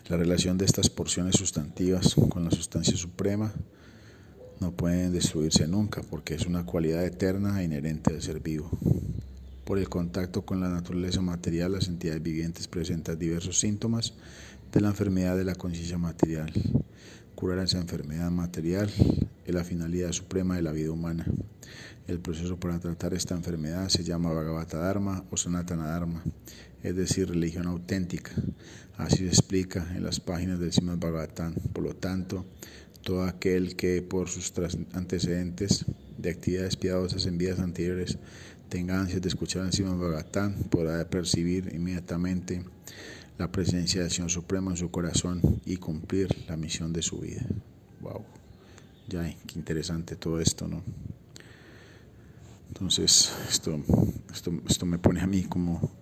La 0.09 0.19
relación 0.19 0.59
de 0.59 0.67
estas 0.67 0.91
porciones 0.91 1.37
sustantivas 1.37 2.15
con 2.29 2.45
la 2.45 2.51
sustancia 2.51 2.95
suprema 2.99 3.55
no 4.61 4.73
pueden 4.73 5.15
destruirse 5.15 5.67
nunca 5.67 6.03
porque 6.03 6.35
es 6.35 6.45
una 6.45 6.67
cualidad 6.67 7.03
eterna 7.07 7.59
e 7.59 7.65
inherente 7.65 8.13
del 8.13 8.21
ser 8.21 8.41
vivo. 8.41 8.71
Por 9.65 9.79
el 9.79 9.89
contacto 9.89 10.45
con 10.45 10.61
la 10.61 10.69
naturaleza 10.69 11.23
material, 11.23 11.73
las 11.73 11.89
entidades 11.89 12.23
vivientes 12.23 12.69
presentan 12.69 13.19
diversos 13.19 13.59
síntomas 13.59 14.13
de 14.71 14.83
la 14.83 14.89
enfermedad 14.89 15.39
de 15.39 15.45
la 15.45 15.55
conciencia 15.55 15.97
material. 15.97 16.53
Curar 17.35 17.59
esa 17.59 17.79
enfermedad 17.79 18.31
material 18.31 18.91
es 19.45 19.55
la 19.55 19.65
finalidad 19.65 20.13
suprema 20.13 20.57
de 20.57 20.63
la 20.63 20.73
vida 20.73 20.93
humana. 20.93 21.27
El 22.07 22.21
proceso 22.21 22.61
para 22.61 22.79
tratar 22.79 23.15
esta 23.15 23.35
enfermedad 23.35 23.89
se 23.89 24.05
llama 24.05 24.33
Bhagavata 24.33 24.79
Dharma 24.79 25.25
o 25.31 25.37
Sanatana 25.37 25.87
Dharma, 25.87 26.23
es 26.83 26.95
decir, 26.95 27.29
religión 27.29 27.67
auténtica. 27.67 28.33
Así 28.97 29.19
se 29.19 29.29
explica 29.29 29.87
en 29.97 30.05
las 30.05 30.21
páginas 30.21 30.61
del 30.61 30.73
Srimad 30.73 30.99
Bhagavatam. 30.99 31.55
Por 31.73 31.83
lo 31.83 31.97
tanto, 31.97 32.45
todo 33.03 33.25
aquel 33.25 33.75
que 33.77 34.01
por 34.03 34.29
sus 34.29 34.53
antecedentes 34.93 35.87
de 36.19 36.31
actividades 36.31 36.77
piadosas 36.77 37.27
en 37.27 37.37
vidas 37.37 37.59
anteriores 37.59 38.19
tenga 38.69 38.99
ansias 38.99 39.23
de 39.23 39.29
escuchar 39.29 39.65
encima 39.65 39.91
de 39.91 39.97
Bagatán, 39.97 40.55
podrá 40.71 41.09
percibir 41.09 41.73
inmediatamente 41.75 42.65
la 43.39 43.51
presencia 43.51 44.03
del 44.03 44.11
Señor 44.11 44.31
Supremo 44.31 44.71
en 44.71 44.77
su 44.77 44.91
corazón 44.91 45.41
y 45.65 45.77
cumplir 45.77 46.45
la 46.49 46.57
misión 46.57 46.93
de 46.93 47.03
su 47.03 47.19
vida. 47.19 47.45
Wow, 48.01 48.25
ya, 49.09 49.25
qué 49.47 49.59
interesante 49.59 50.17
todo 50.17 50.41
esto, 50.41 50.69
¿no? 50.69 50.83
Entonces, 52.69 53.33
esto, 53.49 53.81
esto, 54.33 54.53
esto 54.69 54.87
me 54.87 54.99
pone 54.99 55.21
a 55.21 55.27
mí 55.27 55.45
como, 55.45 55.93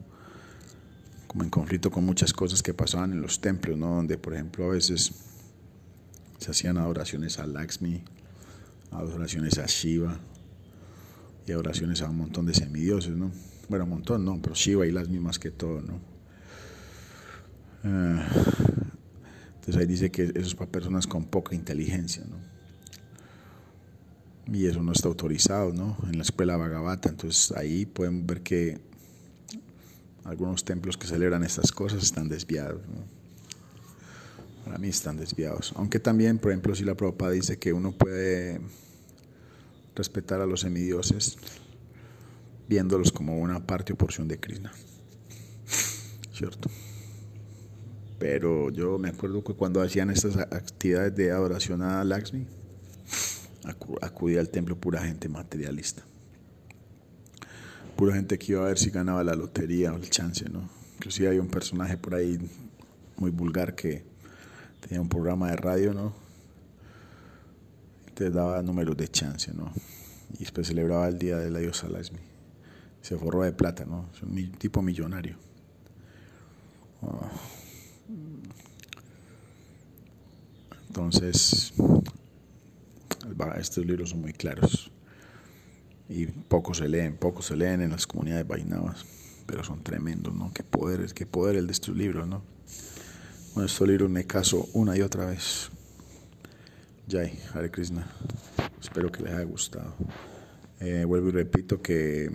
como 1.26 1.44
en 1.44 1.50
conflicto 1.50 1.90
con 1.90 2.04
muchas 2.04 2.32
cosas 2.32 2.62
que 2.62 2.74
pasaban 2.74 3.12
en 3.12 3.20
los 3.20 3.40
templos, 3.40 3.76
¿no? 3.76 3.96
Donde, 3.96 4.18
por 4.18 4.34
ejemplo, 4.34 4.64
a 4.64 4.68
veces 4.68 5.12
se 6.38 6.50
hacían 6.50 6.78
adoraciones 6.78 7.38
a 7.38 7.46
Lakshmi, 7.46 8.02
adoraciones 8.90 9.58
a 9.58 9.66
Shiva 9.66 10.18
y 11.46 11.52
adoraciones 11.52 12.02
a 12.02 12.08
un 12.08 12.16
montón 12.16 12.46
de 12.46 12.54
semidioses, 12.54 13.16
¿no? 13.16 13.30
Bueno, 13.68 13.84
un 13.84 13.90
montón, 13.90 14.24
no, 14.24 14.40
pero 14.42 14.54
Shiva 14.54 14.86
y 14.86 14.92
Lakshmi 14.92 15.18
más 15.18 15.38
que 15.38 15.50
todo, 15.50 15.80
¿no? 15.80 16.11
Ah, 17.84 18.26
entonces 19.54 19.76
ahí 19.76 19.86
dice 19.86 20.10
que 20.10 20.24
eso 20.24 20.40
es 20.40 20.54
para 20.54 20.70
personas 20.70 21.06
con 21.06 21.24
poca 21.24 21.54
inteligencia, 21.54 22.24
¿no? 22.24 22.36
Y 24.52 24.66
eso 24.66 24.82
no 24.82 24.92
está 24.92 25.08
autorizado, 25.08 25.72
¿no? 25.72 25.96
En 26.04 26.16
la 26.16 26.22
escuela 26.22 26.56
Bhagavata, 26.56 27.08
entonces 27.08 27.52
ahí 27.56 27.86
pueden 27.86 28.26
ver 28.26 28.42
que 28.42 28.80
algunos 30.24 30.64
templos 30.64 30.96
que 30.96 31.06
celebran 31.06 31.44
estas 31.44 31.72
cosas 31.72 32.02
están 32.02 32.28
desviados. 32.28 32.80
Para 34.64 34.78
mí 34.78 34.88
están 34.88 35.16
desviados. 35.16 35.72
Aunque 35.76 35.98
también, 35.98 36.38
por 36.38 36.52
ejemplo, 36.52 36.74
si 36.74 36.84
la 36.84 36.96
Prabhupada 36.96 37.32
dice 37.32 37.58
que 37.58 37.72
uno 37.72 37.92
puede 37.92 38.60
respetar 39.94 40.40
a 40.40 40.46
los 40.46 40.60
semidioses 40.60 41.36
viéndolos 42.68 43.12
como 43.12 43.38
una 43.38 43.66
parte 43.66 43.92
o 43.92 43.96
porción 43.96 44.28
de 44.28 44.38
Krishna. 44.38 44.72
¿Cierto? 46.32 46.70
Pero 48.22 48.70
yo 48.70 48.98
me 48.98 49.08
acuerdo 49.08 49.42
que 49.42 49.52
cuando 49.52 49.82
hacían 49.82 50.08
estas 50.08 50.36
actividades 50.36 51.12
de 51.16 51.32
adoración 51.32 51.82
a 51.82 52.04
Lakshmi, 52.04 52.46
acudía 54.00 54.38
al 54.38 54.48
templo 54.48 54.76
pura 54.76 55.02
gente 55.02 55.28
materialista. 55.28 56.04
Pura 57.96 58.14
gente 58.14 58.38
que 58.38 58.52
iba 58.52 58.62
a 58.62 58.66
ver 58.66 58.78
si 58.78 58.90
ganaba 58.90 59.24
la 59.24 59.34
lotería 59.34 59.92
o 59.92 59.96
el 59.96 60.08
chance, 60.08 60.48
¿no? 60.48 60.68
Inclusive 60.98 61.30
hay 61.30 61.40
un 61.40 61.48
personaje 61.48 61.96
por 61.96 62.14
ahí 62.14 62.38
muy 63.16 63.32
vulgar 63.32 63.74
que 63.74 64.04
tenía 64.78 65.00
un 65.00 65.08
programa 65.08 65.50
de 65.50 65.56
radio, 65.56 65.92
¿no? 65.92 66.14
Te 68.14 68.30
daba 68.30 68.62
números 68.62 68.96
de 68.96 69.08
chance, 69.08 69.52
¿no? 69.52 69.72
Y 70.34 70.44
después 70.44 70.68
celebraba 70.68 71.08
el 71.08 71.18
día 71.18 71.38
de 71.38 71.50
la 71.50 71.58
diosa 71.58 71.88
Lakshmi. 71.88 72.20
Se 73.00 73.16
forró 73.16 73.42
de 73.42 73.50
plata, 73.50 73.84
¿no? 73.84 74.08
Es 74.14 74.22
un 74.22 74.52
tipo 74.52 74.80
millonario. 74.80 75.38
Ah. 77.02 77.28
Entonces, 80.88 81.72
estos 83.58 83.86
libros 83.86 84.10
son 84.10 84.20
muy 84.20 84.32
claros 84.32 84.90
y 86.08 86.26
pocos 86.26 86.78
se 86.78 86.88
leen, 86.88 87.16
pocos 87.16 87.46
se 87.46 87.56
leen 87.56 87.80
en 87.80 87.90
las 87.90 88.06
comunidades 88.06 88.46
vainavas, 88.46 89.04
pero 89.46 89.64
son 89.64 89.82
tremendos, 89.82 90.34
¿no? 90.34 90.52
Qué 90.52 90.62
poder, 90.62 91.12
qué 91.14 91.26
poder 91.26 91.56
el 91.56 91.66
de 91.66 91.72
estos 91.72 91.96
libros, 91.96 92.26
¿no? 92.28 92.42
Bueno, 93.54 93.66
estos 93.66 93.88
libros 93.88 94.10
me 94.10 94.24
caso 94.24 94.68
una 94.72 94.96
y 94.96 95.02
otra 95.02 95.26
vez. 95.26 95.70
Jai, 97.08 97.38
Hare 97.54 97.70
Krishna. 97.70 98.06
Espero 98.80 99.10
que 99.10 99.22
les 99.22 99.32
haya 99.32 99.44
gustado. 99.44 99.94
Eh, 100.84 101.04
vuelvo 101.04 101.28
y 101.28 101.30
repito 101.30 101.80
que 101.80 102.28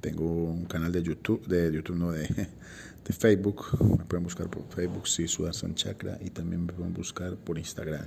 tengo 0.00 0.24
un 0.24 0.64
canal 0.64 0.90
de 0.90 1.04
YouTube, 1.04 1.46
de 1.46 1.70
YouTube 1.72 1.96
no, 1.96 2.10
de, 2.10 2.26
de 3.04 3.12
Facebook. 3.12 3.66
Me 3.96 4.04
pueden 4.04 4.24
buscar 4.24 4.50
por 4.50 4.68
Facebook, 4.74 5.06
sí, 5.06 5.28
Sudarshan 5.28 5.76
Chakra, 5.76 6.18
y 6.20 6.30
también 6.30 6.66
me 6.66 6.72
pueden 6.72 6.92
buscar 6.92 7.36
por 7.36 7.58
Instagram. 7.58 8.04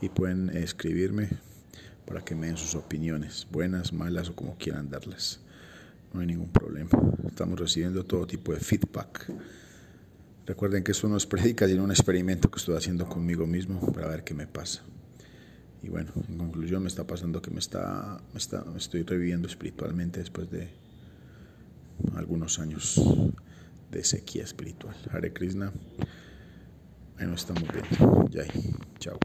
Y 0.00 0.08
pueden 0.08 0.48
escribirme 0.56 1.28
para 2.06 2.22
que 2.24 2.34
me 2.34 2.46
den 2.46 2.56
sus 2.56 2.74
opiniones, 2.74 3.46
buenas, 3.50 3.92
malas 3.92 4.30
o 4.30 4.34
como 4.34 4.56
quieran 4.56 4.88
darlas. 4.88 5.40
No 6.14 6.20
hay 6.20 6.26
ningún 6.26 6.48
problema. 6.48 6.88
Estamos 7.28 7.60
recibiendo 7.60 8.04
todo 8.04 8.26
tipo 8.26 8.54
de 8.54 8.60
feedback. 8.60 9.30
Recuerden 10.46 10.82
que 10.82 10.92
eso 10.92 11.10
no 11.10 11.18
es 11.18 11.26
prédica, 11.26 11.68
sino 11.68 11.84
un 11.84 11.90
experimento 11.90 12.50
que 12.50 12.58
estoy 12.58 12.74
haciendo 12.74 13.06
conmigo 13.06 13.46
mismo 13.46 13.80
para 13.92 14.08
ver 14.08 14.24
qué 14.24 14.32
me 14.32 14.46
pasa. 14.46 14.82
Y 15.82 15.88
bueno, 15.88 16.12
en 16.28 16.38
conclusión 16.38 16.82
me 16.82 16.88
está 16.88 17.06
pasando 17.06 17.40
que 17.40 17.50
me 17.50 17.58
está, 17.58 18.20
me 18.32 18.38
está 18.38 18.64
estoy 18.76 19.02
reviviendo 19.02 19.48
espiritualmente 19.48 20.20
después 20.20 20.50
de 20.50 20.68
algunos 22.14 22.58
años 22.58 23.00
de 23.90 24.04
sequía 24.04 24.44
espiritual. 24.44 24.94
Hare 25.10 25.32
Krishna. 25.32 25.72
Nos 27.18 27.40
estamos 27.40 27.64
viendo. 27.72 28.28
Jai. 28.32 28.48
Chao. 28.98 29.18